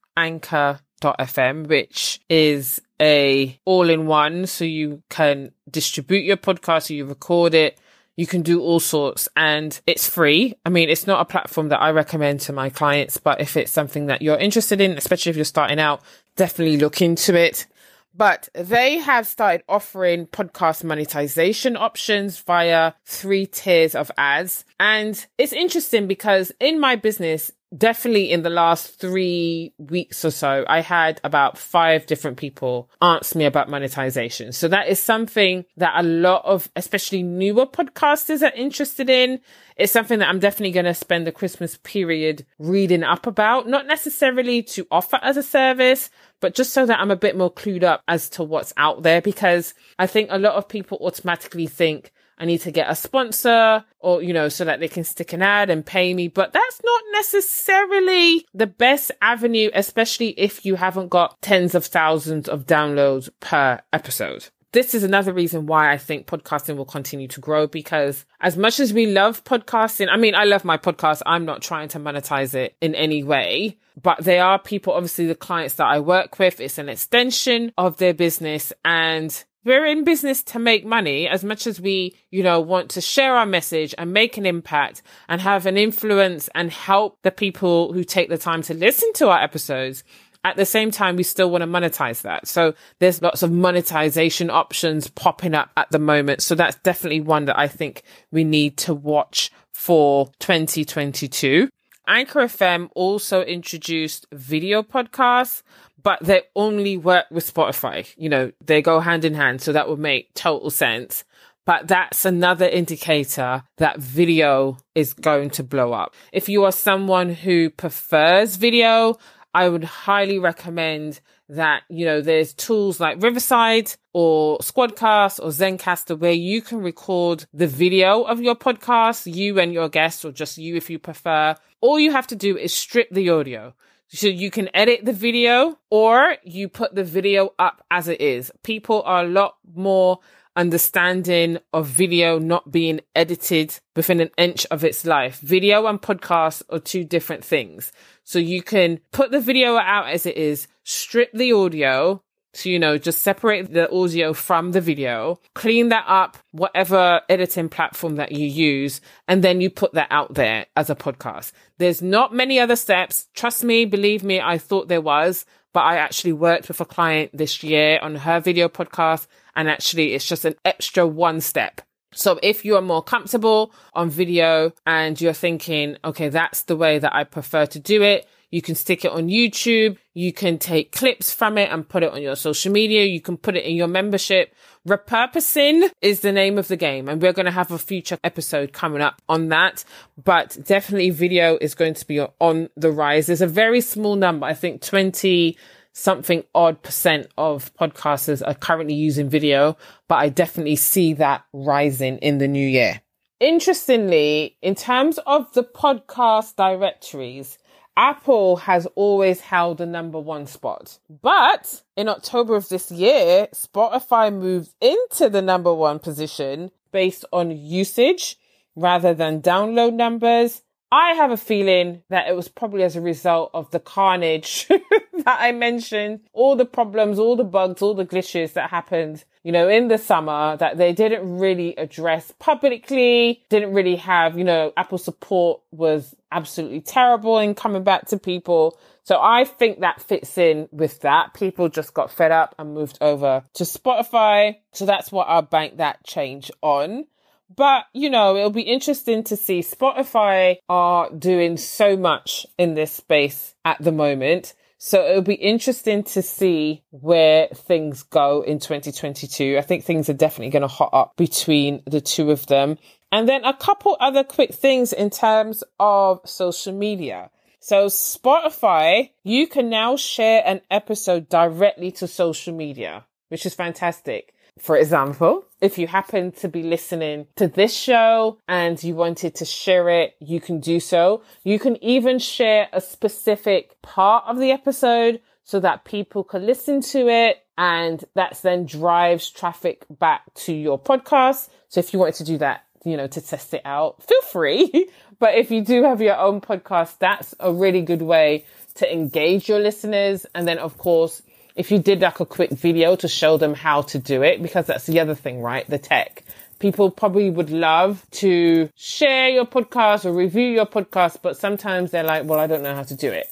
Anchor.fm, 1.03 1.67
which 1.67 2.21
is 2.29 2.81
a 3.01 3.59
all-in-one. 3.65 4.45
So 4.47 4.65
you 4.65 5.03
can 5.09 5.51
distribute 5.69 6.23
your 6.23 6.37
podcast, 6.37 6.87
so 6.87 6.93
you 6.93 7.05
record 7.05 7.53
it, 7.53 7.79
you 8.17 8.27
can 8.27 8.41
do 8.41 8.61
all 8.61 8.79
sorts 8.79 9.27
and 9.35 9.79
it's 9.87 10.07
free. 10.07 10.53
I 10.65 10.69
mean, 10.69 10.89
it's 10.89 11.07
not 11.07 11.21
a 11.21 11.25
platform 11.25 11.69
that 11.69 11.81
I 11.81 11.91
recommend 11.91 12.41
to 12.41 12.53
my 12.53 12.69
clients, 12.69 13.17
but 13.17 13.41
if 13.41 13.57
it's 13.57 13.71
something 13.71 14.07
that 14.07 14.21
you're 14.21 14.37
interested 14.37 14.81
in, 14.81 14.97
especially 14.97 15.31
if 15.31 15.35
you're 15.35 15.45
starting 15.45 15.79
out, 15.79 16.01
definitely 16.35 16.77
look 16.77 17.01
into 17.01 17.35
it. 17.35 17.67
But 18.13 18.49
they 18.53 18.97
have 18.97 19.25
started 19.25 19.63
offering 19.69 20.27
podcast 20.27 20.83
monetization 20.83 21.77
options 21.77 22.39
via 22.39 22.91
three 23.05 23.45
tiers 23.45 23.95
of 23.95 24.11
ads. 24.17 24.65
And 24.81 25.25
it's 25.37 25.53
interesting 25.53 26.07
because 26.07 26.51
in 26.59 26.77
my 26.77 26.97
business, 26.97 27.53
definitely 27.75 28.31
in 28.31 28.43
the 28.43 28.49
last 28.49 28.99
three 28.99 29.73
weeks 29.77 30.25
or 30.25 30.31
so, 30.31 30.65
I 30.67 30.81
had 30.81 31.21
about 31.23 31.57
five 31.57 32.05
different 32.05 32.37
people 32.37 32.89
ask 33.01 33.35
me 33.35 33.45
about 33.45 33.69
monetization. 33.69 34.51
So 34.51 34.67
that 34.67 34.87
is 34.87 35.01
something 35.01 35.65
that 35.77 35.93
a 35.95 36.03
lot 36.03 36.43
of, 36.45 36.69
especially 36.75 37.23
newer 37.23 37.65
podcasters 37.65 38.41
are 38.41 38.55
interested 38.55 39.09
in. 39.09 39.39
It's 39.77 39.93
something 39.93 40.19
that 40.19 40.27
I'm 40.27 40.39
definitely 40.39 40.73
going 40.73 40.85
to 40.85 40.93
spend 40.93 41.25
the 41.25 41.31
Christmas 41.31 41.77
period 41.83 42.45
reading 42.59 43.03
up 43.03 43.25
about, 43.25 43.67
not 43.67 43.87
necessarily 43.87 44.63
to 44.63 44.85
offer 44.91 45.19
as 45.21 45.37
a 45.37 45.43
service, 45.43 46.09
but 46.41 46.55
just 46.55 46.73
so 46.73 46.85
that 46.85 46.99
I'm 46.99 47.11
a 47.11 47.15
bit 47.15 47.37
more 47.37 47.53
clued 47.53 47.83
up 47.83 48.03
as 48.07 48.29
to 48.31 48.43
what's 48.43 48.73
out 48.75 49.03
there 49.03 49.21
because 49.21 49.73
I 49.97 50.07
think 50.07 50.29
a 50.29 50.39
lot 50.39 50.55
of 50.55 50.67
people 50.67 50.97
automatically 51.01 51.67
think 51.67 52.11
I 52.41 52.45
need 52.45 52.61
to 52.61 52.71
get 52.71 52.89
a 52.89 52.95
sponsor 52.95 53.85
or, 53.99 54.23
you 54.23 54.33
know, 54.33 54.49
so 54.49 54.65
that 54.65 54.79
they 54.79 54.87
can 54.87 55.03
stick 55.03 55.31
an 55.31 55.43
ad 55.43 55.69
and 55.69 55.85
pay 55.85 56.13
me. 56.13 56.27
But 56.27 56.51
that's 56.53 56.81
not 56.83 57.01
necessarily 57.13 58.47
the 58.53 58.65
best 58.67 59.11
avenue, 59.21 59.69
especially 59.75 60.29
if 60.29 60.65
you 60.65 60.75
haven't 60.75 61.09
got 61.09 61.39
tens 61.41 61.75
of 61.75 61.85
thousands 61.85 62.49
of 62.49 62.65
downloads 62.65 63.29
per 63.39 63.79
episode 63.93 64.49
this 64.73 64.95
is 64.95 65.03
another 65.03 65.33
reason 65.33 65.65
why 65.65 65.91
I 65.91 65.97
think 65.97 66.27
podcasting 66.27 66.77
will 66.77 66.85
continue 66.85 67.27
to 67.29 67.41
grow 67.41 67.67
because 67.67 68.25
as 68.39 68.55
much 68.55 68.79
as 68.79 68.93
we 68.93 69.05
love 69.05 69.43
podcasting, 69.43 70.07
I 70.09 70.17
mean, 70.17 70.33
I 70.33 70.45
love 70.45 70.63
my 70.63 70.77
podcast. 70.77 71.21
I'm 71.25 71.45
not 71.45 71.61
trying 71.61 71.89
to 71.89 71.99
monetize 71.99 72.53
it 72.53 72.75
in 72.79 72.95
any 72.95 73.23
way, 73.23 73.77
but 74.01 74.23
they 74.23 74.39
are 74.39 74.57
people, 74.57 74.93
obviously 74.93 75.27
the 75.27 75.35
clients 75.35 75.75
that 75.75 75.87
I 75.87 75.99
work 75.99 76.39
with. 76.39 76.61
It's 76.61 76.77
an 76.77 76.87
extension 76.87 77.73
of 77.77 77.97
their 77.97 78.13
business 78.13 78.71
and 78.85 79.43
we're 79.63 79.85
in 79.85 80.03
business 80.03 80.41
to 80.43 80.59
make 80.59 80.85
money 80.85 81.27
as 81.27 81.43
much 81.43 81.67
as 81.67 81.79
we, 81.79 82.15
you 82.31 82.43
know, 82.43 82.59
want 82.59 82.89
to 82.91 83.01
share 83.01 83.35
our 83.35 83.45
message 83.45 83.93
and 83.97 84.13
make 84.13 84.37
an 84.37 84.45
impact 84.45 85.01
and 85.29 85.41
have 85.41 85.65
an 85.65 85.77
influence 85.77 86.49
and 86.55 86.71
help 86.71 87.19
the 87.21 87.31
people 87.31 87.93
who 87.93 88.03
take 88.03 88.29
the 88.29 88.37
time 88.37 88.61
to 88.63 88.73
listen 88.73 89.11
to 89.13 89.29
our 89.29 89.41
episodes. 89.41 90.03
At 90.43 90.55
the 90.55 90.65
same 90.65 90.89
time, 90.89 91.15
we 91.15 91.23
still 91.23 91.51
want 91.51 91.61
to 91.61 91.67
monetize 91.67 92.23
that. 92.23 92.47
So 92.47 92.73
there's 92.97 93.21
lots 93.21 93.43
of 93.43 93.51
monetization 93.51 94.49
options 94.49 95.07
popping 95.07 95.53
up 95.53 95.69
at 95.77 95.91
the 95.91 95.99
moment. 95.99 96.41
So 96.41 96.55
that's 96.55 96.77
definitely 96.77 97.21
one 97.21 97.45
that 97.45 97.59
I 97.59 97.67
think 97.67 98.01
we 98.31 98.43
need 98.43 98.77
to 98.77 98.95
watch 98.95 99.51
for 99.71 100.31
2022. 100.39 101.69
Anchor 102.07 102.41
FM 102.41 102.89
also 102.95 103.43
introduced 103.43 104.25
video 104.33 104.81
podcasts, 104.81 105.61
but 106.03 106.19
they 106.21 106.43
only 106.55 106.97
work 106.97 107.25
with 107.31 107.51
Spotify. 107.51 108.07
You 108.17 108.29
know, 108.29 108.51
they 108.63 108.81
go 108.81 108.99
hand 108.99 109.25
in 109.25 109.33
hand. 109.33 109.61
So 109.61 109.73
that 109.73 109.89
would 109.89 109.99
make 109.99 110.33
total 110.33 110.69
sense. 110.69 111.23
But 111.65 111.87
that's 111.87 112.25
another 112.25 112.67
indicator 112.67 113.63
that 113.77 113.99
video 113.99 114.77
is 114.95 115.13
going 115.13 115.51
to 115.51 115.63
blow 115.63 115.93
up. 115.93 116.15
If 116.33 116.49
you 116.49 116.63
are 116.65 116.71
someone 116.71 117.29
who 117.29 117.69
prefers 117.69 118.55
video, 118.55 119.17
I 119.53 119.69
would 119.69 119.83
highly 119.83 120.39
recommend 120.39 121.19
that, 121.49 121.83
you 121.89 122.05
know, 122.05 122.21
there's 122.21 122.53
tools 122.53 122.99
like 122.99 123.21
Riverside 123.21 123.93
or 124.13 124.57
Squadcast 124.59 125.39
or 125.39 125.49
Zencastr 125.49 126.17
where 126.17 126.31
you 126.31 126.61
can 126.61 126.79
record 126.79 127.45
the 127.53 127.67
video 127.67 128.23
of 128.23 128.41
your 128.41 128.55
podcast, 128.55 129.31
you 129.31 129.59
and 129.59 129.73
your 129.73 129.89
guests, 129.89 130.23
or 130.23 130.31
just 130.31 130.57
you 130.57 130.75
if 130.77 130.89
you 130.89 130.97
prefer. 130.97 131.55
All 131.81 131.99
you 131.99 132.11
have 132.11 132.27
to 132.27 132.35
do 132.35 132.57
is 132.57 132.73
strip 132.73 133.09
the 133.11 133.29
audio. 133.29 133.73
So 134.13 134.27
you 134.27 134.51
can 134.51 134.69
edit 134.73 135.05
the 135.05 135.13
video 135.13 135.79
or 135.89 136.35
you 136.43 136.67
put 136.67 136.95
the 136.95 137.03
video 137.03 137.53
up 137.57 137.85
as 137.89 138.09
it 138.09 138.19
is. 138.19 138.51
People 138.61 139.01
are 139.03 139.23
a 139.23 139.27
lot 139.27 139.55
more 139.73 140.19
understanding 140.53 141.59
of 141.71 141.87
video 141.87 142.37
not 142.37 142.73
being 142.73 142.99
edited 143.15 143.79
within 143.95 144.19
an 144.19 144.29
inch 144.37 144.65
of 144.65 144.83
its 144.83 145.05
life. 145.05 145.39
Video 145.39 145.87
and 145.87 146.01
podcast 146.01 146.61
are 146.69 146.79
two 146.79 147.05
different 147.05 147.45
things. 147.45 147.93
So 148.25 148.37
you 148.37 148.61
can 148.61 148.99
put 149.13 149.31
the 149.31 149.39
video 149.39 149.77
out 149.77 150.09
as 150.09 150.25
it 150.25 150.35
is, 150.35 150.67
strip 150.83 151.31
the 151.31 151.53
audio. 151.53 152.21
So, 152.53 152.69
you 152.69 152.79
know, 152.79 152.97
just 152.97 153.21
separate 153.21 153.71
the 153.71 153.89
audio 153.91 154.33
from 154.33 154.73
the 154.73 154.81
video, 154.81 155.39
clean 155.55 155.89
that 155.89 156.03
up, 156.07 156.37
whatever 156.51 157.21
editing 157.29 157.69
platform 157.69 158.17
that 158.17 158.33
you 158.33 158.45
use, 158.45 158.99
and 159.27 159.41
then 159.41 159.61
you 159.61 159.69
put 159.69 159.93
that 159.93 160.07
out 160.11 160.33
there 160.33 160.65
as 160.75 160.89
a 160.89 160.95
podcast. 160.95 161.53
There's 161.77 162.01
not 162.01 162.33
many 162.33 162.59
other 162.59 162.75
steps. 162.75 163.29
Trust 163.33 163.63
me, 163.63 163.85
believe 163.85 164.23
me, 164.23 164.41
I 164.41 164.57
thought 164.57 164.89
there 164.89 165.01
was, 165.01 165.45
but 165.73 165.81
I 165.81 165.97
actually 165.97 166.33
worked 166.33 166.67
with 166.67 166.81
a 166.81 166.85
client 166.85 167.31
this 167.33 167.63
year 167.63 167.99
on 168.01 168.15
her 168.15 168.39
video 168.39 168.67
podcast 168.67 169.27
and 169.55 169.69
actually 169.69 170.13
it's 170.13 170.27
just 170.27 170.45
an 170.45 170.55
extra 170.65 171.07
one 171.07 171.41
step. 171.41 171.81
So 172.13 172.39
if 172.43 172.65
you 172.65 172.75
are 172.75 172.81
more 172.81 173.03
comfortable 173.03 173.73
on 173.93 174.09
video 174.09 174.73
and 174.85 175.19
you're 175.19 175.31
thinking, 175.31 175.97
okay, 176.03 176.27
that's 176.27 176.63
the 176.63 176.75
way 176.75 176.99
that 176.99 177.15
I 177.15 177.23
prefer 177.23 177.65
to 177.67 177.79
do 177.79 178.03
it, 178.03 178.27
you 178.51 178.61
can 178.61 178.75
stick 178.75 179.05
it 179.05 179.11
on 179.11 179.29
YouTube. 179.29 179.97
You 180.13 180.33
can 180.33 180.57
take 180.57 180.91
clips 180.91 181.33
from 181.33 181.57
it 181.57 181.71
and 181.71 181.87
put 181.87 182.03
it 182.03 182.11
on 182.11 182.21
your 182.21 182.35
social 182.35 182.71
media. 182.71 183.05
You 183.05 183.21
can 183.21 183.37
put 183.37 183.55
it 183.55 183.63
in 183.63 183.75
your 183.75 183.87
membership. 183.87 184.53
Repurposing 184.87 185.89
is 186.01 186.19
the 186.19 186.33
name 186.33 186.57
of 186.57 186.67
the 186.67 186.75
game. 186.75 187.07
And 187.07 187.21
we're 187.21 187.31
going 187.31 187.45
to 187.45 187.51
have 187.51 187.71
a 187.71 187.77
future 187.77 188.17
episode 188.25 188.73
coming 188.73 189.01
up 189.01 189.21
on 189.29 189.47
that. 189.49 189.85
But 190.21 190.57
definitely 190.63 191.11
video 191.11 191.57
is 191.61 191.75
going 191.75 191.93
to 191.93 192.05
be 192.05 192.19
on 192.19 192.69
the 192.75 192.91
rise. 192.91 193.27
There's 193.27 193.41
a 193.41 193.47
very 193.47 193.79
small 193.79 194.17
number. 194.17 194.45
I 194.45 194.53
think 194.53 194.81
20 194.81 195.57
something 195.93 196.43
odd 196.53 196.81
percent 196.83 197.27
of 197.37 197.73
podcasters 197.75 198.45
are 198.45 198.53
currently 198.53 198.93
using 198.93 199.29
video, 199.29 199.77
but 200.07 200.15
I 200.15 200.29
definitely 200.29 200.77
see 200.77 201.13
that 201.15 201.43
rising 201.53 202.17
in 202.19 202.37
the 202.37 202.47
new 202.47 202.65
year. 202.65 203.01
Interestingly, 203.41 204.57
in 204.61 204.75
terms 204.75 205.19
of 205.25 205.51
the 205.53 205.63
podcast 205.63 206.55
directories, 206.55 207.57
Apple 207.97 208.55
has 208.57 208.87
always 208.95 209.41
held 209.41 209.77
the 209.77 209.85
number 209.85 210.19
one 210.19 210.47
spot. 210.47 210.99
But 211.09 211.83
in 211.95 212.07
October 212.07 212.55
of 212.55 212.69
this 212.69 212.91
year, 212.91 213.47
Spotify 213.53 214.33
moved 214.33 214.73
into 214.79 215.29
the 215.29 215.41
number 215.41 215.73
one 215.73 215.99
position 215.99 216.71
based 216.91 217.25
on 217.33 217.51
usage 217.51 218.37
rather 218.75 219.13
than 219.13 219.41
download 219.41 219.93
numbers 219.93 220.61
I 220.91 221.13
have 221.13 221.31
a 221.31 221.37
feeling 221.37 222.03
that 222.09 222.27
it 222.27 222.35
was 222.35 222.49
probably 222.49 222.83
as 222.83 222.97
a 222.97 223.01
result 223.01 223.51
of 223.53 223.71
the 223.71 223.79
carnage 223.79 224.67
that 224.69 225.37
I 225.39 225.53
mentioned, 225.53 226.19
all 226.33 226.57
the 226.57 226.65
problems, 226.65 227.17
all 227.17 227.37
the 227.37 227.45
bugs, 227.45 227.81
all 227.81 227.93
the 227.93 228.05
glitches 228.05 228.53
that 228.53 228.71
happened, 228.71 229.23
you 229.43 229.51
know, 229.51 229.67
in 229.67 229.87
the 229.87 229.97
summer 229.97 230.55
that 230.57 230.77
they 230.77 230.93
didn't 230.93 231.37
really 231.39 231.75
address 231.75 232.31
publicly, 232.39 233.43
didn't 233.49 233.73
really 233.73 233.95
have, 233.97 234.37
you 234.37 234.43
know, 234.43 234.71
Apple 234.77 234.97
support 234.97 235.61
was 235.71 236.15
absolutely 236.31 236.81
terrible 236.81 237.39
in 237.39 237.55
coming 237.55 237.83
back 237.83 238.07
to 238.07 238.17
people. 238.17 238.79
So 239.03 239.19
I 239.19 239.45
think 239.45 239.79
that 239.79 240.01
fits 240.01 240.37
in 240.37 240.69
with 240.71 241.01
that. 241.01 241.33
People 241.33 241.69
just 241.69 241.93
got 241.93 242.11
fed 242.11 242.31
up 242.31 242.53
and 242.59 242.73
moved 242.73 242.99
over 243.01 243.43
to 243.55 243.63
Spotify. 243.63 244.57
So 244.73 244.85
that's 244.85 245.11
what 245.11 245.27
I'll 245.27 245.41
bank 245.41 245.77
that 245.77 246.03
change 246.05 246.51
on. 246.61 247.07
But, 247.53 247.85
you 247.93 248.09
know, 248.09 248.37
it'll 248.37 248.49
be 248.49 248.61
interesting 248.61 249.23
to 249.25 249.35
see 249.35 249.59
Spotify 249.59 250.57
are 250.69 251.09
doing 251.09 251.57
so 251.57 251.97
much 251.97 252.45
in 252.57 252.75
this 252.75 252.93
space 252.93 253.55
at 253.65 253.81
the 253.81 253.91
moment. 253.91 254.53
So 254.83 255.05
it'll 255.05 255.21
be 255.21 255.35
interesting 255.35 256.01
to 256.05 256.23
see 256.23 256.81
where 256.89 257.49
things 257.53 258.01
go 258.01 258.41
in 258.41 258.57
2022. 258.57 259.59
I 259.59 259.61
think 259.61 259.83
things 259.83 260.09
are 260.09 260.13
definitely 260.13 260.49
going 260.49 260.63
to 260.63 260.67
hot 260.67 260.89
up 260.91 261.15
between 261.17 261.83
the 261.85 262.01
two 262.01 262.31
of 262.31 262.47
them. 262.47 262.79
And 263.11 263.29
then 263.29 263.45
a 263.45 263.53
couple 263.55 263.95
other 263.99 264.23
quick 264.23 264.55
things 264.55 264.91
in 264.91 265.11
terms 265.11 265.63
of 265.79 266.21
social 266.25 266.73
media. 266.73 267.29
So 267.59 267.85
Spotify, 267.85 269.11
you 269.23 269.45
can 269.45 269.69
now 269.69 269.97
share 269.97 270.41
an 270.47 270.61
episode 270.71 271.29
directly 271.29 271.91
to 271.91 272.07
social 272.07 272.55
media, 272.55 273.05
which 273.27 273.45
is 273.45 273.53
fantastic. 273.53 274.33
For 274.57 274.75
example, 274.75 275.45
if 275.61 275.77
you 275.77 275.87
happen 275.87 276.31
to 276.31 276.49
be 276.49 276.63
listening 276.63 277.27
to 277.35 277.47
this 277.47 277.73
show 277.73 278.39
and 278.47 278.83
you 278.83 278.95
wanted 278.95 279.35
to 279.35 279.45
share 279.45 279.89
it, 279.89 280.15
you 280.19 280.41
can 280.41 280.59
do 280.59 280.79
so. 280.79 281.21
You 281.43 281.59
can 281.59 281.81
even 281.83 282.17
share 282.17 282.67
a 282.73 282.81
specific 282.81 283.79
part 283.83 284.25
of 284.27 284.39
the 284.39 284.51
episode 284.51 285.21
so 285.43 285.59
that 285.59 285.85
people 285.85 286.23
can 286.23 286.45
listen 286.45 286.81
to 286.81 287.07
it 287.07 287.43
and 287.57 288.03
that 288.15 288.39
then 288.41 288.65
drives 288.65 289.29
traffic 289.29 289.85
back 289.89 290.33
to 290.33 290.53
your 290.53 290.79
podcast. 290.79 291.49
So 291.69 291.79
if 291.79 291.93
you 291.93 291.99
wanted 291.99 292.15
to 292.15 292.23
do 292.23 292.37
that, 292.39 292.65
you 292.83 292.97
know, 292.97 293.07
to 293.07 293.21
test 293.21 293.53
it 293.53 293.61
out, 293.63 294.01
feel 294.03 294.21
free. 294.23 294.89
but 295.19 295.35
if 295.35 295.51
you 295.51 295.63
do 295.63 295.83
have 295.83 296.01
your 296.01 296.17
own 296.17 296.41
podcast, 296.41 296.97
that's 296.97 297.35
a 297.39 297.53
really 297.53 297.83
good 297.83 298.01
way 298.01 298.45
to 298.75 298.91
engage 298.91 299.47
your 299.47 299.59
listeners. 299.59 300.25
And 300.33 300.47
then 300.47 300.57
of 300.57 300.77
course, 300.79 301.21
if 301.55 301.71
you 301.71 301.79
did 301.79 302.01
like 302.01 302.19
a 302.19 302.25
quick 302.25 302.51
video 302.51 302.95
to 302.95 303.07
show 303.07 303.37
them 303.37 303.53
how 303.53 303.81
to 303.83 303.99
do 303.99 304.23
it, 304.23 304.41
because 304.41 304.67
that's 304.67 304.85
the 304.85 304.99
other 304.99 305.15
thing, 305.15 305.41
right? 305.41 305.67
The 305.67 305.77
tech. 305.77 306.23
People 306.59 306.91
probably 306.91 307.29
would 307.29 307.49
love 307.49 308.05
to 308.11 308.69
share 308.75 309.29
your 309.29 309.45
podcast 309.45 310.05
or 310.05 310.13
review 310.13 310.47
your 310.47 310.67
podcast, 310.67 311.17
but 311.21 311.35
sometimes 311.35 311.91
they're 311.91 312.03
like, 312.03 312.25
well, 312.25 312.39
I 312.39 312.47
don't 312.47 312.61
know 312.61 312.75
how 312.75 312.83
to 312.83 312.95
do 312.95 313.09
it. 313.09 313.27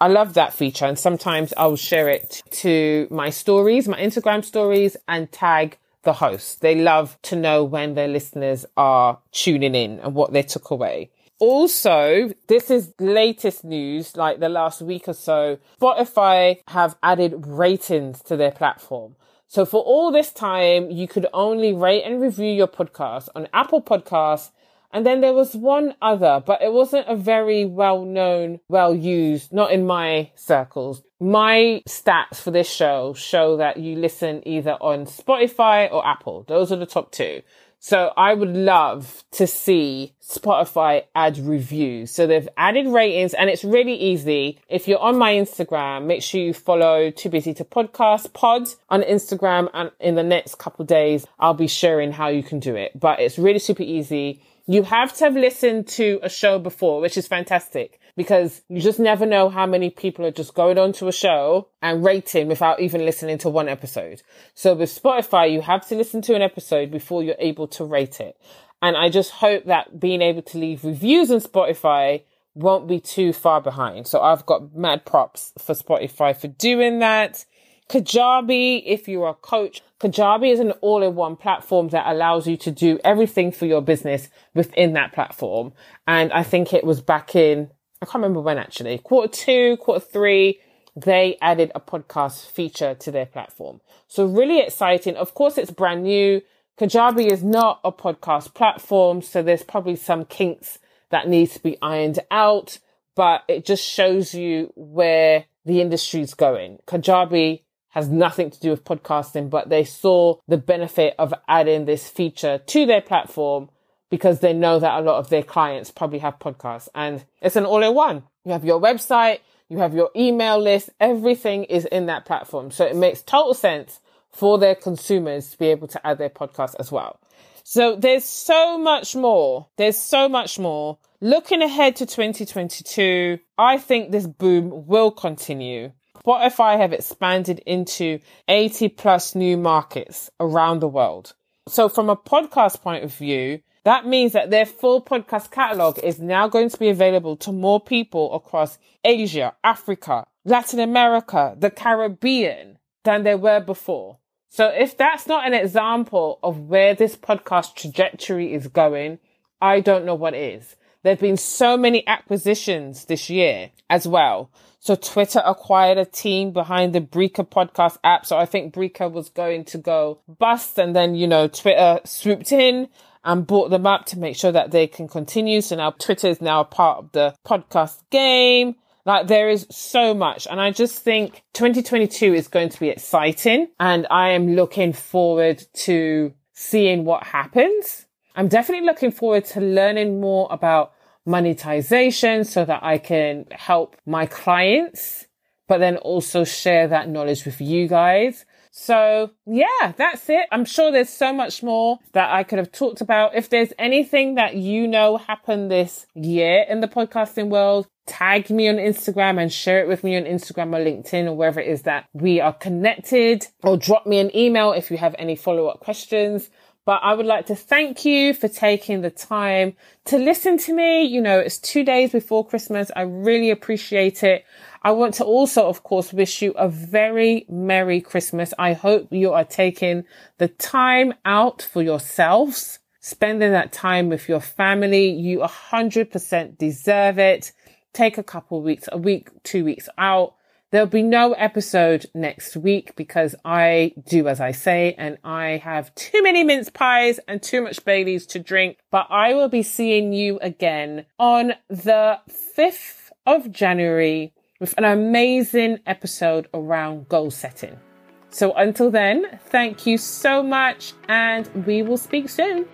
I 0.00 0.08
love 0.08 0.34
that 0.34 0.54
feature. 0.54 0.86
And 0.86 0.98
sometimes 0.98 1.52
I'll 1.58 1.76
share 1.76 2.08
it 2.08 2.42
to 2.52 3.06
my 3.10 3.28
stories, 3.28 3.86
my 3.86 3.98
Instagram 4.00 4.42
stories 4.44 4.96
and 5.06 5.30
tag 5.30 5.76
the 6.02 6.14
host. 6.14 6.62
They 6.62 6.74
love 6.74 7.18
to 7.22 7.36
know 7.36 7.62
when 7.64 7.94
their 7.94 8.08
listeners 8.08 8.64
are 8.78 9.18
tuning 9.32 9.74
in 9.74 10.00
and 10.00 10.14
what 10.14 10.32
they 10.32 10.42
took 10.42 10.70
away. 10.70 11.10
Also, 11.40 12.30
this 12.48 12.70
is 12.70 12.92
latest 13.00 13.64
news, 13.64 14.16
like 14.16 14.40
the 14.40 14.48
last 14.48 14.82
week 14.82 15.08
or 15.08 15.14
so. 15.14 15.58
Spotify 15.80 16.60
have 16.68 16.96
added 17.02 17.46
ratings 17.46 18.22
to 18.22 18.36
their 18.36 18.52
platform. 18.52 19.16
So 19.48 19.64
for 19.64 19.82
all 19.82 20.12
this 20.12 20.32
time, 20.32 20.90
you 20.90 21.08
could 21.08 21.26
only 21.32 21.72
rate 21.72 22.04
and 22.04 22.20
review 22.20 22.52
your 22.52 22.68
podcast 22.68 23.28
on 23.34 23.48
Apple 23.52 23.82
Podcasts 23.82 24.50
and 24.92 25.06
then 25.06 25.20
there 25.20 25.32
was 25.32 25.54
one 25.54 25.94
other, 26.02 26.42
but 26.44 26.62
it 26.62 26.72
wasn't 26.72 27.06
a 27.06 27.14
very 27.14 27.64
well 27.64 28.04
known, 28.04 28.58
well 28.68 28.94
used, 28.94 29.52
not 29.52 29.70
in 29.70 29.86
my 29.86 30.32
circles. 30.34 31.02
My 31.20 31.82
stats 31.88 32.36
for 32.36 32.50
this 32.50 32.68
show 32.68 33.14
show 33.14 33.56
that 33.58 33.76
you 33.76 33.96
listen 33.96 34.46
either 34.46 34.72
on 34.80 35.06
Spotify 35.06 35.90
or 35.92 36.04
Apple. 36.06 36.44
Those 36.48 36.72
are 36.72 36.76
the 36.76 36.86
top 36.86 37.12
two. 37.12 37.42
So 37.82 38.12
I 38.14 38.34
would 38.34 38.54
love 38.54 39.24
to 39.32 39.46
see 39.46 40.12
Spotify 40.22 41.04
add 41.14 41.38
reviews. 41.38 42.10
So 42.10 42.26
they've 42.26 42.48
added 42.58 42.86
ratings 42.86 43.32
and 43.32 43.48
it's 43.48 43.64
really 43.64 43.94
easy. 43.94 44.60
If 44.68 44.86
you're 44.86 44.98
on 44.98 45.16
my 45.16 45.32
Instagram, 45.32 46.04
make 46.04 46.22
sure 46.22 46.42
you 46.42 46.52
follow 46.52 47.10
Too 47.10 47.30
Busy 47.30 47.54
to 47.54 47.64
Podcast 47.64 48.34
Pod 48.34 48.68
on 48.90 49.00
Instagram. 49.00 49.70
And 49.72 49.90
in 49.98 50.14
the 50.14 50.22
next 50.22 50.58
couple 50.58 50.84
days, 50.84 51.26
I'll 51.38 51.54
be 51.54 51.66
sharing 51.66 52.12
how 52.12 52.28
you 52.28 52.42
can 52.42 52.60
do 52.60 52.76
it. 52.76 53.00
But 53.00 53.18
it's 53.18 53.38
really 53.38 53.58
super 53.58 53.82
easy. 53.82 54.42
You 54.66 54.82
have 54.82 55.14
to 55.14 55.24
have 55.24 55.34
listened 55.34 55.88
to 55.88 56.20
a 56.22 56.28
show 56.28 56.58
before, 56.58 57.00
which 57.00 57.16
is 57.16 57.26
fantastic 57.26 57.98
because 58.16 58.62
you 58.68 58.80
just 58.80 58.98
never 58.98 59.26
know 59.26 59.48
how 59.48 59.66
many 59.66 59.90
people 59.90 60.24
are 60.26 60.30
just 60.30 60.54
going 60.54 60.78
on 60.78 60.92
to 60.94 61.08
a 61.08 61.12
show 61.12 61.68
and 61.82 62.04
rating 62.04 62.48
without 62.48 62.80
even 62.80 63.04
listening 63.04 63.38
to 63.38 63.48
one 63.48 63.68
episode. 63.68 64.22
So 64.54 64.74
with 64.74 64.90
Spotify, 64.90 65.52
you 65.52 65.60
have 65.60 65.86
to 65.88 65.94
listen 65.94 66.22
to 66.22 66.34
an 66.34 66.42
episode 66.42 66.90
before 66.90 67.22
you're 67.22 67.34
able 67.38 67.68
to 67.68 67.84
rate 67.84 68.20
it. 68.20 68.36
And 68.82 68.96
I 68.96 69.08
just 69.08 69.30
hope 69.30 69.66
that 69.66 70.00
being 70.00 70.22
able 70.22 70.42
to 70.42 70.58
leave 70.58 70.84
reviews 70.84 71.30
on 71.30 71.40
Spotify 71.40 72.22
won't 72.54 72.88
be 72.88 72.98
too 72.98 73.32
far 73.32 73.60
behind. 73.60 74.06
So 74.06 74.20
I've 74.20 74.46
got 74.46 74.74
mad 74.74 75.04
props 75.04 75.52
for 75.58 75.74
Spotify 75.74 76.36
for 76.36 76.48
doing 76.48 76.98
that. 77.00 77.44
Kajabi, 77.88 78.82
if 78.86 79.08
you're 79.08 79.28
a 79.28 79.34
coach, 79.34 79.82
Kajabi 79.98 80.52
is 80.52 80.60
an 80.60 80.70
all-in-one 80.80 81.36
platform 81.36 81.88
that 81.88 82.06
allows 82.06 82.46
you 82.46 82.56
to 82.58 82.70
do 82.70 82.98
everything 83.04 83.52
for 83.52 83.66
your 83.66 83.82
business 83.82 84.28
within 84.54 84.92
that 84.94 85.12
platform. 85.12 85.72
And 86.06 86.32
I 86.32 86.42
think 86.42 86.72
it 86.72 86.84
was 86.84 87.00
back 87.00 87.34
in, 87.34 87.70
I 88.02 88.06
can't 88.06 88.16
remember 88.16 88.40
when 88.40 88.56
actually, 88.56 88.98
quarter 88.98 89.28
two, 89.28 89.76
quarter 89.76 90.04
three, 90.04 90.60
they 90.96 91.36
added 91.42 91.70
a 91.74 91.80
podcast 91.80 92.50
feature 92.50 92.94
to 92.94 93.10
their 93.10 93.26
platform. 93.26 93.80
So 94.08 94.24
really 94.24 94.60
exciting. 94.60 95.16
Of 95.16 95.34
course, 95.34 95.58
it's 95.58 95.70
brand 95.70 96.04
new. 96.04 96.40
Kajabi 96.78 97.30
is 97.30 97.44
not 97.44 97.80
a 97.84 97.92
podcast 97.92 98.54
platform. 98.54 99.20
So 99.20 99.42
there's 99.42 99.62
probably 99.62 99.96
some 99.96 100.24
kinks 100.24 100.78
that 101.10 101.28
needs 101.28 101.54
to 101.54 101.62
be 101.62 101.76
ironed 101.82 102.20
out, 102.30 102.78
but 103.14 103.42
it 103.48 103.66
just 103.66 103.84
shows 103.84 104.34
you 104.34 104.72
where 104.76 105.44
the 105.66 105.82
industry's 105.82 106.32
going. 106.32 106.78
Kajabi 106.86 107.62
has 107.90 108.08
nothing 108.08 108.50
to 108.50 108.60
do 108.60 108.70
with 108.70 108.84
podcasting, 108.84 109.50
but 109.50 109.68
they 109.68 109.84
saw 109.84 110.36
the 110.48 110.56
benefit 110.56 111.14
of 111.18 111.34
adding 111.48 111.84
this 111.84 112.08
feature 112.08 112.58
to 112.66 112.86
their 112.86 113.02
platform 113.02 113.68
because 114.10 114.40
they 114.40 114.52
know 114.52 114.78
that 114.78 114.98
a 114.98 115.02
lot 115.02 115.18
of 115.18 115.30
their 115.30 115.42
clients 115.42 115.90
probably 115.90 116.18
have 116.18 116.38
podcasts 116.38 116.88
and 116.94 117.24
it's 117.40 117.56
an 117.56 117.64
all 117.64 117.82
in 117.82 117.94
one. 117.94 118.24
You 118.44 118.52
have 118.52 118.64
your 118.64 118.80
website, 118.80 119.38
you 119.68 119.78
have 119.78 119.94
your 119.94 120.10
email 120.14 120.58
list, 120.58 120.90
everything 120.98 121.64
is 121.64 121.84
in 121.86 122.06
that 122.06 122.24
platform. 122.24 122.70
So 122.70 122.84
it 122.84 122.96
makes 122.96 123.22
total 123.22 123.54
sense 123.54 124.00
for 124.30 124.58
their 124.58 124.74
consumers 124.74 125.50
to 125.50 125.58
be 125.58 125.66
able 125.68 125.88
to 125.88 126.06
add 126.06 126.18
their 126.18 126.30
podcast 126.30 126.74
as 126.78 126.90
well. 126.92 127.20
So 127.62 127.94
there's 127.94 128.24
so 128.24 128.78
much 128.78 129.14
more. 129.14 129.68
There's 129.76 129.96
so 129.96 130.28
much 130.28 130.58
more. 130.58 130.98
Looking 131.20 131.62
ahead 131.62 131.96
to 131.96 132.06
2022, 132.06 133.38
I 133.58 133.78
think 133.78 134.10
this 134.10 134.26
boom 134.26 134.86
will 134.86 135.10
continue. 135.10 135.92
Spotify 136.24 136.78
have 136.78 136.92
expanded 136.92 137.60
into 137.66 138.18
80 138.48 138.88
plus 138.88 139.34
new 139.34 139.56
markets 139.56 140.30
around 140.40 140.80
the 140.80 140.88
world. 140.88 141.34
So 141.68 141.88
from 141.88 142.10
a 142.10 142.16
podcast 142.16 142.82
point 142.82 143.04
of 143.04 143.14
view, 143.14 143.60
that 143.84 144.06
means 144.06 144.32
that 144.32 144.50
their 144.50 144.66
full 144.66 145.02
podcast 145.02 145.50
catalog 145.50 145.98
is 146.00 146.18
now 146.18 146.48
going 146.48 146.68
to 146.68 146.78
be 146.78 146.88
available 146.88 147.36
to 147.38 147.52
more 147.52 147.80
people 147.80 148.34
across 148.34 148.78
Asia, 149.04 149.54
Africa, 149.64 150.26
Latin 150.44 150.80
America, 150.80 151.54
the 151.58 151.70
Caribbean 151.70 152.78
than 153.04 153.22
there 153.22 153.38
were 153.38 153.60
before. 153.60 154.18
So 154.50 154.66
if 154.66 154.96
that's 154.96 155.26
not 155.26 155.46
an 155.46 155.54
example 155.54 156.38
of 156.42 156.68
where 156.68 156.94
this 156.94 157.16
podcast 157.16 157.74
trajectory 157.74 158.52
is 158.52 158.66
going, 158.66 159.18
I 159.62 159.80
don't 159.80 160.04
know 160.04 160.14
what 160.14 160.34
is. 160.34 160.76
There 161.02 161.12
have 161.12 161.20
been 161.20 161.38
so 161.38 161.78
many 161.78 162.06
acquisitions 162.06 163.06
this 163.06 163.30
year 163.30 163.70
as 163.88 164.06
well. 164.06 164.50
So 164.80 164.96
Twitter 164.96 165.42
acquired 165.44 165.98
a 165.98 166.04
team 166.04 166.52
behind 166.52 166.94
the 166.94 167.00
Breaker 167.00 167.44
podcast 167.44 167.98
app. 168.04 168.26
So 168.26 168.36
I 168.36 168.44
think 168.44 168.74
Breaker 168.74 169.08
was 169.08 169.28
going 169.30 169.64
to 169.66 169.78
go 169.78 170.20
bust 170.26 170.78
and 170.78 170.94
then, 170.94 171.14
you 171.14 171.26
know, 171.26 171.48
Twitter 171.48 172.00
swooped 172.04 172.52
in 172.52 172.88
and 173.24 173.46
bought 173.46 173.70
them 173.70 173.86
up 173.86 174.06
to 174.06 174.18
make 174.18 174.36
sure 174.36 174.52
that 174.52 174.70
they 174.70 174.86
can 174.86 175.08
continue. 175.08 175.60
So 175.60 175.76
now 175.76 175.90
Twitter 175.90 176.28
is 176.28 176.40
now 176.40 176.60
a 176.60 176.64
part 176.64 176.98
of 176.98 177.12
the 177.12 177.34
podcast 177.46 178.00
game. 178.10 178.76
Like 179.04 179.26
there 179.26 179.48
is 179.48 179.66
so 179.70 180.14
much. 180.14 180.46
And 180.50 180.60
I 180.60 180.70
just 180.70 181.02
think 181.02 181.42
2022 181.54 182.34
is 182.34 182.48
going 182.48 182.68
to 182.68 182.80
be 182.80 182.88
exciting 182.88 183.68
and 183.78 184.06
I 184.10 184.30
am 184.30 184.54
looking 184.54 184.92
forward 184.92 185.64
to 185.74 186.32
seeing 186.52 187.04
what 187.04 187.24
happens. 187.24 188.06
I'm 188.36 188.48
definitely 188.48 188.86
looking 188.86 189.10
forward 189.10 189.44
to 189.46 189.60
learning 189.60 190.20
more 190.20 190.48
about 190.50 190.92
monetization 191.26 192.44
so 192.44 192.64
that 192.64 192.82
I 192.82 192.98
can 192.98 193.46
help 193.50 193.96
my 194.06 194.26
clients, 194.26 195.26
but 195.68 195.78
then 195.78 195.96
also 195.98 196.44
share 196.44 196.88
that 196.88 197.08
knowledge 197.08 197.44
with 197.44 197.60
you 197.60 197.88
guys. 197.88 198.44
So 198.82 199.30
yeah, 199.44 199.92
that's 199.94 200.30
it. 200.30 200.46
I'm 200.50 200.64
sure 200.64 200.90
there's 200.90 201.10
so 201.10 201.34
much 201.34 201.62
more 201.62 201.98
that 202.12 202.32
I 202.32 202.44
could 202.44 202.58
have 202.58 202.72
talked 202.72 203.02
about. 203.02 203.34
If 203.34 203.50
there's 203.50 203.74
anything 203.78 204.36
that 204.36 204.56
you 204.56 204.88
know 204.88 205.18
happened 205.18 205.70
this 205.70 206.06
year 206.14 206.64
in 206.66 206.80
the 206.80 206.88
podcasting 206.88 207.50
world, 207.50 207.88
tag 208.06 208.48
me 208.48 208.70
on 208.70 208.76
Instagram 208.76 209.38
and 209.38 209.52
share 209.52 209.80
it 209.80 209.88
with 209.88 210.02
me 210.02 210.16
on 210.16 210.22
Instagram 210.22 210.74
or 210.74 210.82
LinkedIn 210.82 211.26
or 211.26 211.34
wherever 211.34 211.60
it 211.60 211.68
is 211.68 211.82
that 211.82 212.06
we 212.14 212.40
are 212.40 212.54
connected 212.54 213.46
or 213.62 213.76
drop 213.76 214.06
me 214.06 214.18
an 214.18 214.34
email 214.34 214.72
if 214.72 214.90
you 214.90 214.96
have 214.96 215.14
any 215.18 215.36
follow 215.36 215.66
up 215.66 215.80
questions. 215.80 216.48
But 216.86 217.02
I 217.02 217.12
would 217.12 217.26
like 217.26 217.46
to 217.46 217.54
thank 217.54 218.06
you 218.06 218.32
for 218.32 218.48
taking 218.48 219.02
the 219.02 219.10
time 219.10 219.76
to 220.06 220.16
listen 220.16 220.56
to 220.56 220.74
me. 220.74 221.02
You 221.02 221.20
know, 221.20 221.38
it's 221.38 221.58
two 221.58 221.84
days 221.84 222.12
before 222.12 222.46
Christmas. 222.46 222.90
I 222.96 223.02
really 223.02 223.50
appreciate 223.50 224.22
it. 224.22 224.46
I 224.82 224.92
want 224.92 225.14
to 225.14 225.24
also, 225.24 225.66
of 225.66 225.82
course, 225.82 226.12
wish 226.12 226.40
you 226.40 226.52
a 226.52 226.68
very 226.68 227.44
Merry 227.50 228.00
Christmas. 228.00 228.54
I 228.58 228.72
hope 228.72 229.08
you 229.12 229.32
are 229.32 229.44
taking 229.44 230.04
the 230.38 230.48
time 230.48 231.12
out 231.24 231.60
for 231.60 231.82
yourselves, 231.82 232.78
spending 232.98 233.52
that 233.52 233.72
time 233.72 234.08
with 234.08 234.26
your 234.26 234.40
family. 234.40 235.10
You 235.10 235.40
100% 235.40 236.56
deserve 236.56 237.18
it. 237.18 237.52
Take 237.92 238.16
a 238.16 238.22
couple 238.22 238.62
weeks, 238.62 238.88
a 238.90 238.96
week, 238.96 239.28
two 239.42 239.66
weeks 239.66 239.88
out. 239.98 240.34
There'll 240.70 240.86
be 240.86 241.02
no 241.02 241.32
episode 241.32 242.06
next 242.14 242.56
week 242.56 242.94
because 242.96 243.34
I 243.44 243.92
do 244.08 244.28
as 244.28 244.40
I 244.40 244.52
say 244.52 244.94
and 244.96 245.18
I 245.24 245.60
have 245.64 245.94
too 245.96 246.22
many 246.22 246.44
mince 246.44 246.70
pies 246.70 247.18
and 247.26 247.42
too 247.42 247.60
much 247.60 247.84
Baileys 247.84 248.24
to 248.28 248.38
drink. 248.38 248.78
But 248.90 249.08
I 249.10 249.34
will 249.34 249.48
be 249.48 249.64
seeing 249.64 250.12
you 250.12 250.38
again 250.40 251.06
on 251.18 251.54
the 251.68 252.20
5th 252.56 253.10
of 253.26 253.50
January 253.50 254.32
with 254.60 254.74
an 254.76 254.84
amazing 254.84 255.78
episode 255.86 256.46
around 256.52 257.08
goal 257.08 257.30
setting. 257.30 257.80
So 258.28 258.52
until 258.52 258.90
then, 258.90 259.40
thank 259.46 259.86
you 259.86 259.96
so 259.96 260.42
much 260.42 260.92
and 261.08 261.48
we 261.66 261.82
will 261.82 261.96
speak 261.96 262.28
soon. 262.28 262.66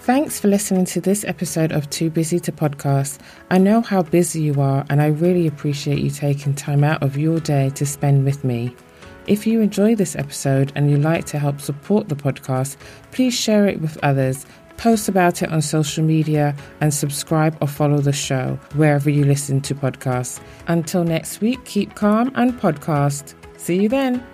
Thanks 0.00 0.40
for 0.40 0.48
listening 0.48 0.86
to 0.86 1.00
this 1.00 1.24
episode 1.24 1.72
of 1.72 1.88
Too 1.90 2.10
Busy 2.10 2.40
to 2.40 2.52
Podcast. 2.52 3.20
I 3.50 3.58
know 3.58 3.82
how 3.82 4.02
busy 4.02 4.42
you 4.42 4.60
are, 4.60 4.84
and 4.88 5.00
I 5.00 5.08
really 5.08 5.46
appreciate 5.46 5.98
you 5.98 6.10
taking 6.10 6.54
time 6.54 6.82
out 6.82 7.02
of 7.02 7.18
your 7.18 7.38
day 7.38 7.70
to 7.74 7.84
spend 7.84 8.24
with 8.24 8.42
me. 8.42 8.74
If 9.26 9.46
you 9.46 9.60
enjoy 9.60 9.94
this 9.94 10.16
episode 10.16 10.72
and 10.74 10.90
you'd 10.90 11.02
like 11.02 11.26
to 11.26 11.38
help 11.38 11.60
support 11.60 12.08
the 12.08 12.16
podcast, 12.16 12.76
please 13.12 13.34
share 13.34 13.66
it 13.66 13.80
with 13.80 13.98
others, 14.02 14.46
post 14.80 15.08
about 15.08 15.42
it 15.42 15.52
on 15.52 15.60
social 15.60 16.02
media, 16.02 16.56
and 16.80 16.92
subscribe 16.92 17.56
or 17.60 17.68
follow 17.68 17.98
the 17.98 18.12
show 18.12 18.58
wherever 18.74 19.10
you 19.10 19.24
listen 19.24 19.60
to 19.60 19.74
podcasts. 19.74 20.40
Until 20.68 21.04
next 21.04 21.42
week, 21.42 21.62
keep 21.66 21.94
calm 21.94 22.32
and 22.34 22.54
podcast. 22.54 23.34
See 23.58 23.82
you 23.82 23.90
then. 23.90 24.24